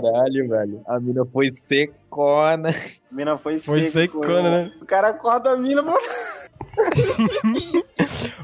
Caralho, 0.00 0.48
velho. 0.48 0.82
A 0.86 1.00
mina 1.00 1.24
foi 1.24 1.50
secona. 1.50 2.70
A 2.70 3.14
mina 3.14 3.38
foi, 3.38 3.58
Foi 3.58 3.88
seco, 3.88 4.20
secona, 4.20 4.64
né? 4.64 4.70
O 4.80 4.86
cara 4.86 5.08
acorda 5.08 5.50
a 5.50 5.56
mina, 5.56 5.82
mano. 5.82 5.98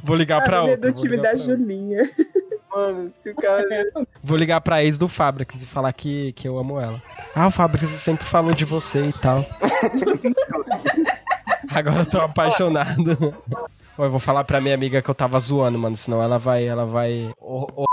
Vou 0.03 0.17
ligar 0.17 0.43
pra 0.43 0.59
é 0.59 0.61
outra. 0.61 0.77
do 0.77 0.93
time 0.93 1.17
da. 1.17 1.37
Julinha. 1.37 2.11
Mano, 2.75 3.11
se 3.11 3.31
o 3.31 3.37
cara. 3.37 3.65
Vou 4.23 4.37
ligar 4.37 4.61
pra 4.61 4.83
ex 4.83 4.99
do 4.99 5.07
Fabricas 5.07 5.63
e 5.63 5.67
falar 5.67 5.93
que, 5.93 6.33
que 6.33 6.49
eu 6.49 6.59
amo 6.59 6.81
ela. 6.81 7.01
Ah, 7.35 7.47
o 7.47 7.51
Fabricas 7.51 7.91
sempre 7.91 8.27
falou 8.27 8.53
de 8.53 8.65
você 8.65 9.07
e 9.07 9.13
tal. 9.13 9.47
Agora 11.73 12.01
eu 12.01 12.07
tô 12.07 12.21
apaixonado. 12.21 13.35
Eu 13.97 14.11
vou 14.11 14.19
falar 14.19 14.45
pra 14.45 14.61
minha 14.61 14.75
amiga 14.75 15.01
que 15.01 15.09
eu 15.09 15.15
tava 15.15 15.39
zoando, 15.39 15.79
mano. 15.79 15.95
Senão 15.95 16.23
ela 16.23 16.39
vai. 16.39 16.67
Ela 16.67 16.85
vai. 16.85 17.33
Ô, 17.41 17.67
ô, 17.77 17.85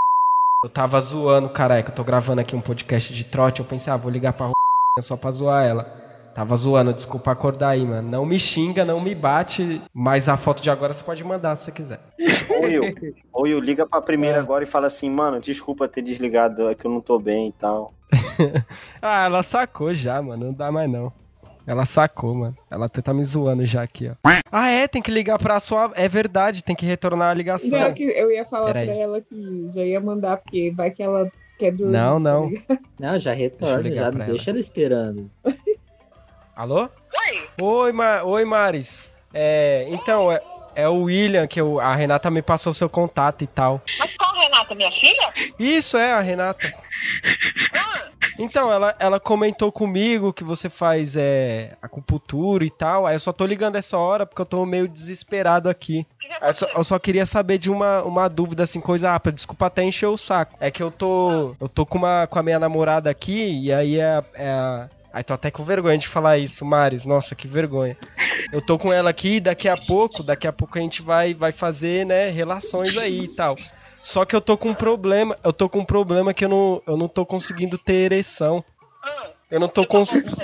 eu 0.63 0.69
tava 0.69 1.01
zoando, 1.01 1.49
careca. 1.49 1.89
Eu 1.91 1.95
tô 1.95 2.03
gravando 2.03 2.39
aqui 2.39 2.55
um 2.55 2.61
podcast 2.61 3.11
de 3.11 3.23
trote. 3.23 3.61
Eu 3.61 3.65
pensei, 3.65 3.91
ah, 3.91 3.97
vou 3.97 4.11
ligar 4.11 4.33
pra 4.33 4.51
só 5.01 5.17
pra 5.17 5.31
zoar 5.31 5.65
ela. 5.65 5.83
Tava 6.35 6.55
zoando, 6.55 6.93
desculpa 6.93 7.31
acordar 7.31 7.69
aí, 7.69 7.83
mano. 7.83 8.07
Não 8.09 8.25
me 8.25 8.37
xinga, 8.37 8.85
não 8.85 9.01
me 9.01 9.15
bate. 9.15 9.81
Mas 9.93 10.29
a 10.29 10.37
foto 10.37 10.61
de 10.61 10.69
agora 10.69 10.93
você 10.93 11.03
pode 11.03 11.23
mandar 11.23 11.55
se 11.55 11.65
você 11.65 11.71
quiser. 11.71 11.99
Ou 12.49 12.67
eu. 12.67 12.83
Ou 13.33 13.47
eu 13.47 13.59
liga 13.59 13.87
pra 13.87 14.01
primeira 14.01 14.37
É. 14.37 14.39
agora 14.39 14.63
e 14.63 14.67
fala 14.67 14.85
assim, 14.87 15.09
mano, 15.09 15.41
desculpa 15.41 15.87
ter 15.87 16.03
desligado, 16.03 16.69
é 16.69 16.75
que 16.75 16.85
eu 16.85 16.91
não 16.91 17.01
tô 17.01 17.17
bem 17.17 17.49
e 17.49 17.51
tal. 17.53 17.91
Ah, 19.01 19.25
ela 19.25 19.41
sacou 19.41 19.93
já, 19.95 20.21
mano. 20.21 20.45
Não 20.45 20.53
dá 20.53 20.71
mais 20.71 20.87
não. 20.89 21.11
Ela 21.65 21.85
sacou, 21.85 22.33
mano. 22.33 22.57
Ela 22.69 22.87
até 22.87 23.01
tá 23.01 23.13
me 23.13 23.23
zoando 23.23 23.65
já 23.65 23.83
aqui, 23.83 24.09
ó. 24.09 24.15
Ah, 24.51 24.67
é? 24.69 24.87
Tem 24.87 25.01
que 25.01 25.11
ligar 25.11 25.37
pra 25.37 25.59
sua. 25.59 25.91
É 25.95 26.09
verdade, 26.09 26.63
tem 26.63 26.75
que 26.75 26.85
retornar 26.85 27.29
a 27.29 27.33
ligação. 27.33 27.79
Não, 27.79 27.93
que 27.93 28.03
eu 28.03 28.31
ia 28.31 28.43
falar 28.45 28.67
Peraí. 28.67 28.87
pra 28.87 28.95
ela 28.95 29.21
que 29.21 29.67
já 29.73 29.83
ia 29.83 29.99
mandar, 30.01 30.37
porque 30.37 30.71
vai 30.75 30.89
que 30.91 31.03
ela 31.03 31.31
quer 31.59 31.71
dormir. 31.71 31.93
Não, 31.93 32.19
não. 32.19 32.43
tá 32.43 32.49
ligado? 32.49 32.79
Não, 32.99 33.19
já 33.19 33.33
Deixa 33.35 33.43
eu 33.45 33.49
retorna, 33.49 33.81
ligar 33.89 34.05
já 34.05 34.11
não 34.11 34.21
ela. 34.25 34.33
deixa 34.33 34.49
ela 34.51 34.59
esperando. 34.59 35.31
Alô? 36.55 36.81
Oi. 36.83 37.41
Oi, 37.61 37.91
Ma... 37.91 38.23
Oi 38.23 38.45
Maris. 38.45 39.09
É, 39.33 39.85
então, 39.89 40.31
é, 40.31 40.41
é 40.75 40.87
o 40.89 41.03
William, 41.03 41.47
que 41.47 41.59
eu... 41.61 41.79
a 41.79 41.95
Renata 41.95 42.29
me 42.29 42.41
passou 42.41 42.73
seu 42.73 42.89
contato 42.89 43.43
e 43.43 43.47
tal. 43.47 43.81
Mas 43.99 44.15
qual 44.17 44.35
Renata, 44.35 44.75
minha 44.75 44.91
filha? 44.91 45.53
Isso 45.57 45.97
é 45.97 46.11
a 46.11 46.19
Renata. 46.19 46.71
Então, 48.41 48.71
ela, 48.71 48.95
ela 48.97 49.19
comentou 49.19 49.71
comigo 49.71 50.33
que 50.33 50.43
você 50.43 50.67
faz 50.67 51.15
é, 51.15 51.77
acupuntura 51.79 52.65
e 52.65 52.71
tal. 52.71 53.05
Aí 53.05 53.13
eu 53.13 53.19
só 53.19 53.31
tô 53.31 53.45
ligando 53.45 53.75
essa 53.75 53.95
hora 53.97 54.25
porque 54.25 54.41
eu 54.41 54.45
tô 54.47 54.65
meio 54.65 54.87
desesperado 54.87 55.69
aqui. 55.69 56.07
Aí 56.41 56.49
Eu 56.49 56.53
só, 56.53 56.65
eu 56.75 56.83
só 56.83 56.97
queria 56.97 57.25
saber 57.25 57.59
de 57.59 57.69
uma, 57.69 58.01
uma 58.01 58.27
dúvida, 58.27 58.63
assim, 58.63 58.81
coisa 58.81 59.11
rápida. 59.11 59.35
Desculpa 59.35 59.67
até 59.67 59.83
encher 59.83 60.07
o 60.07 60.17
saco. 60.17 60.57
É 60.59 60.71
que 60.71 60.81
eu 60.81 60.89
tô. 60.89 61.55
Eu 61.61 61.69
tô 61.69 61.85
com, 61.85 61.99
uma, 61.99 62.25
com 62.25 62.39
a 62.39 62.43
minha 62.43 62.57
namorada 62.57 63.11
aqui 63.11 63.61
e 63.61 63.71
aí 63.71 63.99
é, 63.99 64.23
é 64.33 64.49
a. 64.49 64.89
Ai, 65.13 65.23
tô 65.23 65.33
até 65.33 65.51
com 65.51 65.63
vergonha 65.63 65.97
de 65.97 66.07
falar 66.07 66.37
isso, 66.37 66.65
Maris. 66.65 67.05
Nossa, 67.05 67.35
que 67.35 67.47
vergonha. 67.47 67.97
Eu 68.51 68.61
tô 68.61 68.79
com 68.79 68.91
ela 68.91 69.09
aqui 69.09 69.35
e 69.35 69.39
daqui 69.41 69.67
a 69.67 69.77
pouco, 69.77 70.23
daqui 70.23 70.47
a 70.47 70.53
pouco 70.53 70.79
a 70.79 70.81
gente 70.81 71.01
vai, 71.01 71.33
vai 71.33 71.51
fazer, 71.51 72.05
né, 72.05 72.29
relações 72.29 72.97
aí 72.97 73.25
e 73.25 73.35
tal. 73.35 73.55
Só 74.03 74.25
que 74.25 74.35
eu 74.35 74.41
tô 74.41 74.57
com 74.57 74.69
um 74.69 74.73
problema, 74.75 75.37
eu 75.43 75.53
tô 75.53 75.69
com 75.69 75.79
um 75.79 75.85
problema 75.85 76.33
que 76.33 76.43
eu 76.45 76.49
não, 76.49 76.81
eu 76.87 76.97
não 76.97 77.07
tô 77.07 77.25
conseguindo 77.25 77.77
ter 77.77 77.93
ereção. 77.93 78.63
Ah, 79.03 79.27
Eu 79.49 79.59
não 79.59 79.67
tô 79.67 79.85
conseguindo. 79.85 80.35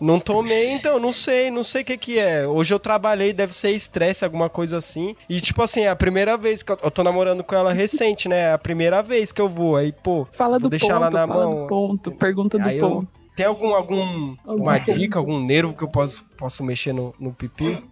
Não 0.00 0.20
tomei, 0.20 0.70
então, 0.72 0.98
não 0.98 1.12
sei, 1.12 1.50
não 1.50 1.64
sei 1.64 1.80
o 1.82 1.84
que 1.84 1.96
que 1.96 2.18
é. 2.18 2.46
Hoje 2.46 2.74
eu 2.74 2.78
trabalhei, 2.78 3.32
deve 3.32 3.54
ser 3.54 3.70
estresse, 3.70 4.22
alguma 4.24 4.50
coisa 4.50 4.76
assim. 4.76 5.16
E, 5.28 5.40
tipo 5.40 5.62
assim, 5.62 5.82
é 5.82 5.88
a 5.88 5.96
primeira 5.96 6.36
vez 6.36 6.62
que 6.62 6.70
eu, 6.72 6.78
eu 6.82 6.90
tô 6.90 7.02
namorando 7.02 7.42
com 7.42 7.54
ela 7.54 7.72
recente, 7.72 8.28
né? 8.28 8.38
É 8.50 8.52
a 8.52 8.58
primeira 8.58 9.02
vez 9.02 9.32
que 9.32 9.40
eu 9.40 9.48
vou. 9.48 9.76
Aí, 9.76 9.90
pô, 9.92 10.26
Fala 10.32 10.58
vou 10.58 10.60
do 10.60 10.68
deixar 10.68 10.88
ponto, 10.88 10.96
ela 10.96 11.10
na 11.10 11.26
fala 11.26 11.46
mão. 11.46 11.62
do 11.62 11.66
ponto, 11.68 12.12
pergunta 12.12 12.58
do 12.58 12.68
Aí 12.68 12.76
eu- 12.78 12.88
ponto. 12.90 13.08
Tem 13.34 13.46
algum, 13.46 13.74
algum 13.74 14.36
Algum 14.44 14.62
uma 14.62 14.78
ponto. 14.78 14.92
dica, 14.98 15.18
algum 15.18 15.40
nervo 15.42 15.72
que 15.74 15.82
eu 15.82 15.88
posso, 15.88 16.22
posso 16.36 16.62
mexer 16.62 16.92
no, 16.92 17.14
no 17.18 17.32
pipi? 17.32 17.82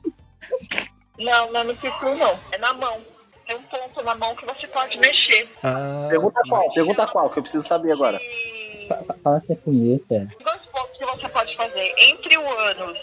Não, 1.18 1.50
não 1.50 1.60
é 1.60 1.64
no 1.64 1.74
picu, 1.76 2.04
não. 2.16 2.34
É 2.52 2.58
na 2.58 2.74
mão. 2.74 2.98
Tem 3.50 3.58
um 3.58 3.62
ponto 3.62 4.00
na 4.04 4.14
mão 4.14 4.32
que 4.36 4.46
você 4.46 4.64
pode 4.68 4.96
mexer. 4.98 5.48
Ah, 5.64 6.06
Pergunta 6.08 6.40
qual, 6.48 6.72
pergunta 6.72 7.06
qual, 7.08 7.28
que 7.30 7.38
eu 7.40 7.42
preciso 7.42 7.66
saber 7.66 7.90
agora. 7.90 8.16
E 8.22 8.86
Fa- 8.88 9.02
fa- 9.04 9.16
Fala 9.24 9.40
se 9.40 9.52
é 9.52 9.56
punheta. 9.56 10.28
dois 10.44 10.60
pontos 10.72 10.96
que 10.96 11.04
você 11.04 11.28
pode 11.30 11.56
fazer. 11.56 11.92
Entre 11.98 12.38
o 12.38 12.48
ânus 12.60 12.96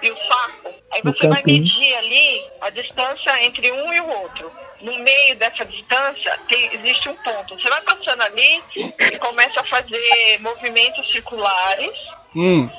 e 0.00 0.10
o 0.12 0.16
saco, 0.16 0.72
aí 0.92 1.02
você 1.02 1.26
vai 1.26 1.42
medir 1.44 1.94
ali 1.96 2.44
a 2.60 2.70
distância 2.70 3.44
entre 3.44 3.72
um 3.72 3.92
e 3.92 4.00
o 4.00 4.08
outro. 4.20 4.52
No 4.80 4.96
meio 5.00 5.34
dessa 5.36 5.64
distância 5.64 6.38
tem- 6.48 6.72
existe 6.72 7.08
um 7.08 7.16
ponto. 7.16 7.56
Você 7.60 7.68
vai 7.68 7.82
passando 7.82 8.22
ali 8.22 8.62
e 8.76 9.18
começa 9.18 9.60
a 9.60 9.64
fazer 9.64 10.38
movimentos 10.40 11.10
circulares 11.10 11.90
Hum. 12.36 12.70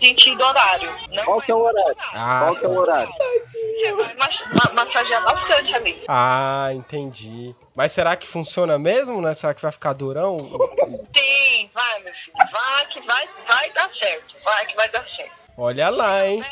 Sentido 0.00 0.42
horário. 0.44 0.90
Não 1.10 1.24
Qual 1.24 1.40
que 1.40 1.50
é 1.50 1.54
o 1.54 1.58
horário? 1.60 1.96
Ah, 2.14 2.40
Qual 2.44 2.56
que 2.56 2.64
é 2.64 2.68
o 2.68 2.78
horário? 2.78 3.12
Você 3.46 3.92
vai 3.94 4.14
mas- 4.18 4.38
ma- 4.52 4.84
massagear 4.84 5.22
bastante 5.24 5.74
ali. 5.74 6.04
ah, 6.08 6.68
entendi. 6.72 7.54
Mas 7.74 7.92
será 7.92 8.16
que 8.16 8.26
funciona 8.26 8.78
mesmo, 8.78 9.20
né? 9.22 9.34
Será 9.34 9.54
que 9.54 9.62
vai 9.62 9.72
ficar 9.72 9.92
durão? 9.92 10.36
Tem, 11.12 11.70
vai, 11.74 11.98
meu 12.00 12.12
filho. 12.14 12.36
Vai 12.52 12.86
que 12.86 13.00
vai, 13.06 13.28
vai 13.48 13.70
dar 13.72 13.90
certo. 13.98 14.34
Vai 14.44 14.66
que 14.66 14.76
vai 14.76 14.88
dar 14.88 15.04
certo. 15.16 15.38
Olha 15.60 15.88
lá, 15.90 16.24
hein? 16.24 16.44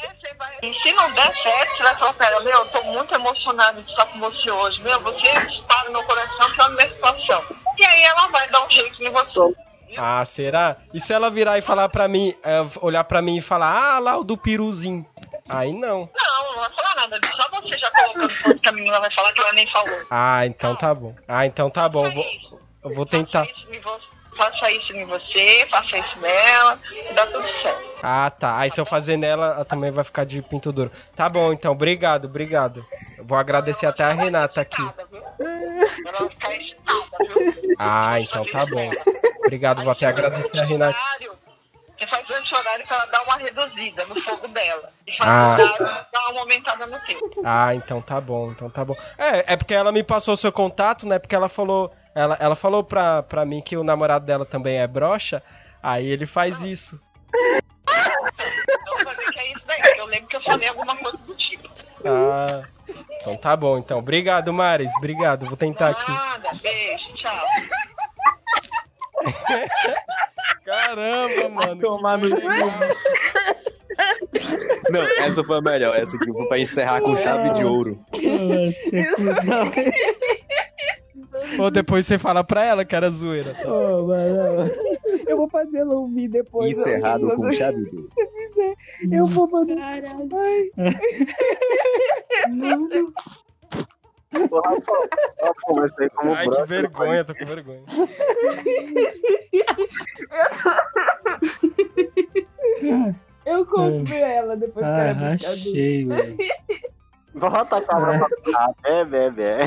E 0.63 0.75
se 0.75 0.93
não 0.93 1.11
der 1.13 1.33
certo, 1.43 1.77
você 1.77 1.83
vai 1.85 1.95
falar 1.97 2.13
pra 2.15 2.27
ela, 2.27 2.41
meu, 2.41 2.53
eu 2.59 2.67
tô 2.67 2.83
muito 2.85 3.15
emocionado 3.15 3.81
de 3.83 3.91
estar 3.91 4.05
com 4.07 4.19
você 4.19 4.51
hoje. 4.51 4.81
Meu, 4.83 5.01
você 5.01 5.33
dispara 5.47 5.85
no 5.87 5.93
meu 5.93 6.05
coração 6.05 6.51
pela 6.57 6.69
minha 6.71 6.89
situação. 6.89 7.45
E 7.79 7.85
aí 7.85 8.03
ela 8.03 8.27
vai 8.29 8.49
dar 8.49 8.67
um 8.67 8.71
jeito 8.71 9.05
em 9.05 9.11
você. 9.11 9.57
Ah, 9.97 10.25
será? 10.25 10.77
E 10.93 11.01
se 11.01 11.13
ela 11.13 11.31
virar 11.31 11.59
e 11.59 11.63
falar 11.63 11.89
pra 11.89 12.09
mim, 12.09 12.35
é, 12.43 12.65
olhar 12.81 13.05
pra 13.05 13.23
mim 13.23 13.37
e 13.37 13.41
falar, 13.41 13.95
ah, 13.95 13.99
lá 13.99 14.19
o 14.19 14.25
do 14.25 14.37
piruzinho. 14.37 15.07
Aí 15.49 15.73
não. 15.73 16.09
Não, 16.17 16.53
não 16.53 16.61
vai 16.61 16.71
falar 16.71 16.95
nada. 16.97 17.21
Só 17.25 17.61
você 17.61 17.79
já 17.79 17.91
colocando 17.91 18.43
coisa 18.43 18.59
que 18.59 18.69
a 18.69 18.73
menina 18.73 19.01
vai 19.01 19.11
falar 19.13 19.33
que 19.33 19.41
ela 19.41 19.53
nem 19.53 19.67
falou. 19.69 20.07
Ah, 20.11 20.47
então 20.47 20.75
tá 20.75 20.95
bom. 20.95 21.15
Ah, 21.29 21.47
então 21.47 21.71
tá 21.71 21.89
bom. 21.89 22.03
Vou, 22.11 22.25
eu 22.85 22.95
vou 22.95 23.07
tentar. 23.07 23.47
Faça 24.37 24.71
isso 24.71 24.93
em 24.93 25.07
você, 25.07 25.67
faça 25.71 25.97
isso 25.97 26.19
nela, 26.21 26.79
dá 27.15 27.27
tudo 27.27 27.49
certo. 27.63 27.87
Ah, 28.03 28.29
tá. 28.31 28.59
Aí 28.59 28.71
se 28.71 28.79
eu 28.79 28.85
fazer 28.85 29.17
nela, 29.17 29.55
ela 29.55 29.65
também 29.65 29.91
vai 29.91 30.05
ficar 30.05 30.25
de 30.25 30.43
pinto 30.43 30.71
duro. 30.71 30.93
Tá 31.15 31.27
bom, 31.27 31.55
então. 31.55 31.73
Obrigado, 31.73 32.27
obrigado. 32.27 32.85
Eu 33.17 33.25
vou 33.25 33.39
agradecer 33.39 33.87
até 33.87 34.05
a 34.05 34.13
Renata 34.13 34.61
aqui. 34.61 34.83
Ela 34.83 36.19
vai 36.19 36.29
ficar 36.29 36.55
excitada, 36.55 37.25
viu? 37.27 37.75
Ah, 37.79 38.21
então 38.21 38.45
tá 38.45 38.67
bom. 38.67 38.91
Obrigado, 39.47 39.83
vou 39.83 39.93
até 39.93 40.07
agradecer 40.07 40.59
a 40.59 40.65
Renata. 40.65 40.99
Você 41.99 42.07
faz 42.09 42.29
esse 42.29 42.55
horário 42.55 42.87
pra 42.87 42.97
ela 42.97 43.07
dar 43.07 43.23
uma 43.23 43.37
reduzida 43.39 44.05
no 44.05 44.21
fogo 44.23 44.49
dela. 44.49 44.91
E 45.07 45.17
faz 45.17 45.31
Ah. 45.31 45.57
o 45.59 45.63
horário 45.63 46.07
dar 46.13 46.31
uma 46.31 46.41
aumentada 46.41 46.87
no 46.87 46.99
tempo. 47.07 47.43
Ah, 47.45 47.75
então 47.75 48.03
tá 48.03 48.21
bom, 48.21 48.51
então 48.51 48.69
tá 48.69 48.85
bom. 48.85 48.95
É, 49.17 49.55
é 49.55 49.57
porque 49.57 49.73
ela 49.73 49.91
me 49.91 50.03
passou 50.03 50.35
o 50.35 50.37
seu 50.37 50.53
contato, 50.53 51.09
né? 51.09 51.19
Porque 51.19 51.35
ela 51.35 51.49
falou, 51.49 51.91
ela, 52.15 52.37
ela 52.39 52.55
falou 52.57 52.85
pra, 52.85 53.23
pra 53.23 53.47
mim 53.47 53.63
que 53.63 53.77
o 53.79 53.85
namorado 53.85 54.27
dela 54.27 54.45
também 54.45 54.77
é 54.79 54.87
broxa, 54.87 55.43
aí 55.83 56.07
ele 56.07 56.27
faz 56.27 56.63
isso. 56.63 57.01
Então 57.35 59.15
ver 59.15 59.33
que 59.33 59.41
é 59.41 59.53
isso 59.53 59.63
daí. 59.67 59.81
Eu 59.99 60.07
lembro 60.07 60.27
que 60.29 60.37
eu 60.37 60.43
falei 60.43 60.69
alguma 60.69 60.95
coisa 60.97 61.17
do 61.19 61.35
tipo. 61.35 61.69
Ah, 62.05 62.63
então 63.21 63.37
tá 63.37 63.57
bom, 63.57 63.79
então. 63.79 63.99
Obrigado, 63.99 64.53
Maris, 64.53 64.93
obrigado. 64.99 65.47
Vou 65.47 65.57
tentar 65.57 65.89
aqui. 65.91 66.11
Nada, 66.11 66.51
beijo, 66.63 67.15
tchau. 67.15 67.46
Caramba, 70.65 71.49
mano. 71.49 71.81
Tomar 71.81 72.19
no 72.19 72.29
Não, 74.91 75.03
essa 75.19 75.43
foi 75.43 75.59
a 75.59 75.61
melhor. 75.63 75.97
Essa 75.97 76.17
aqui 76.17 76.31
foi 76.33 76.47
pra 76.49 76.59
encerrar 76.59 77.01
com 77.01 77.17
chave 77.17 77.51
de 77.55 77.65
ouro. 77.65 77.99
Ou 81.59 81.71
depois 81.71 82.05
você 82.07 82.19
fala 82.19 82.43
pra 82.45 82.65
ela 82.65 82.85
que 82.85 82.95
era 82.95 83.11
zoeira. 83.11 83.55
Tá? 83.55 83.69
Ô, 83.73 84.07
mano. 84.07 84.71
Eu 85.27 85.37
vou 85.37 85.49
fazer 85.49 85.79
ela 85.79 85.95
ouvir 85.95 86.29
depois. 86.29 86.79
Encerrado 86.79 87.31
eu- 87.31 87.37
com 87.37 87.51
chave 87.53 87.85
de 87.91 87.97
ouro. 87.97 88.11
Eu 89.11 89.25
vou 89.27 89.49
mandar. 89.49 90.01
Ai. 90.03 90.71
Rafa, 94.37 95.09
Rafa, 95.43 95.73
mas 95.75 95.93
como 96.15 96.35
Ai, 96.35 96.49
que 96.49 96.63
vergonha, 96.65 97.25
tô 97.25 97.35
com 97.35 97.47
vergonha. 97.47 97.83
Eu 103.45 103.65
compro 103.67 104.15
ela 104.15 104.57
depois 104.57 104.85
que 104.85 104.93
Ah, 104.93 104.99
era 105.05 105.15
brincadeira. 105.15 105.53
achei, 105.53 106.05
velho. 106.05 106.37
Volta 107.35 107.77
a 107.77 107.83
cabra 107.83 108.19
pra 108.19 108.53
cá. 108.53 108.75
É, 108.85 109.05
bebe, 109.05 109.43
é. 109.43 109.65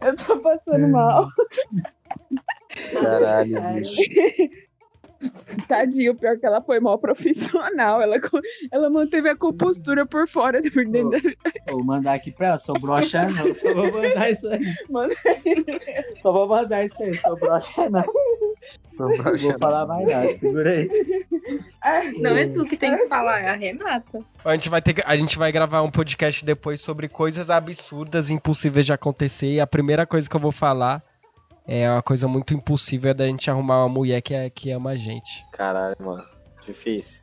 Eu 0.00 0.16
tô 0.16 0.38
passando 0.38 0.88
mal. 0.88 1.28
Caralho, 3.00 3.60
bicho. 3.74 4.02
Tadinho, 5.68 6.14
pior 6.14 6.38
que 6.38 6.46
ela 6.46 6.60
foi 6.60 6.80
mal 6.80 6.98
profissional. 6.98 8.00
Ela, 8.00 8.16
ela 8.70 8.90
manteve 8.90 9.28
a 9.28 9.36
compostura 9.36 10.06
por 10.06 10.28
fora 10.28 10.60
por 10.62 10.84
dentro 10.84 11.10
da. 11.10 11.72
Vou 11.72 11.84
mandar 11.84 12.14
aqui 12.14 12.30
pra 12.30 12.48
ela, 12.48 12.58
sou 12.58 12.78
broxa 12.78 13.28
não. 13.28 13.54
Só 13.54 13.74
vou 13.74 13.92
mandar 13.92 14.30
isso 14.30 14.48
aí. 14.48 14.74
Manda 14.88 15.14
Só 16.20 16.32
vou 16.32 16.48
mandar 16.48 16.84
isso 16.84 17.02
aí, 17.02 17.14
sou 17.14 17.36
broxa 17.36 17.90
não. 17.90 18.04
Sou 18.84 19.08
broxa 19.16 19.48
Vou 19.48 19.58
falar 19.58 19.86
mais 19.86 20.08
nada, 20.08 20.36
segura 20.36 20.70
aí. 20.70 20.90
Não 22.18 22.36
é 22.36 22.48
tu 22.48 22.64
que 22.64 22.76
tem 22.76 22.96
que 22.96 23.06
falar, 23.06 23.40
é 23.40 23.48
a 23.48 23.54
Renata. 23.54 24.20
A 24.44 24.52
gente, 24.54 24.68
vai 24.68 24.82
ter, 24.82 25.02
a 25.04 25.16
gente 25.16 25.38
vai 25.38 25.52
gravar 25.52 25.82
um 25.82 25.90
podcast 25.90 26.44
depois 26.44 26.80
sobre 26.80 27.08
coisas 27.08 27.50
absurdas 27.50 28.30
e 28.30 28.34
impossíveis 28.34 28.86
de 28.86 28.92
acontecer. 28.92 29.52
E 29.52 29.60
a 29.60 29.66
primeira 29.66 30.06
coisa 30.06 30.28
que 30.28 30.34
eu 30.34 30.40
vou 30.40 30.52
falar 30.52 31.02
é 31.66 31.90
uma 31.90 32.02
coisa 32.02 32.26
muito 32.26 32.54
impossível 32.54 33.14
da 33.14 33.26
gente 33.26 33.50
arrumar 33.50 33.84
uma 33.84 33.88
mulher 33.88 34.20
que, 34.20 34.34
é, 34.34 34.50
que 34.50 34.70
ama 34.70 34.90
a 34.90 34.96
gente. 34.96 35.44
Caralho, 35.52 35.96
mano. 36.00 36.24
Difícil. 36.66 37.21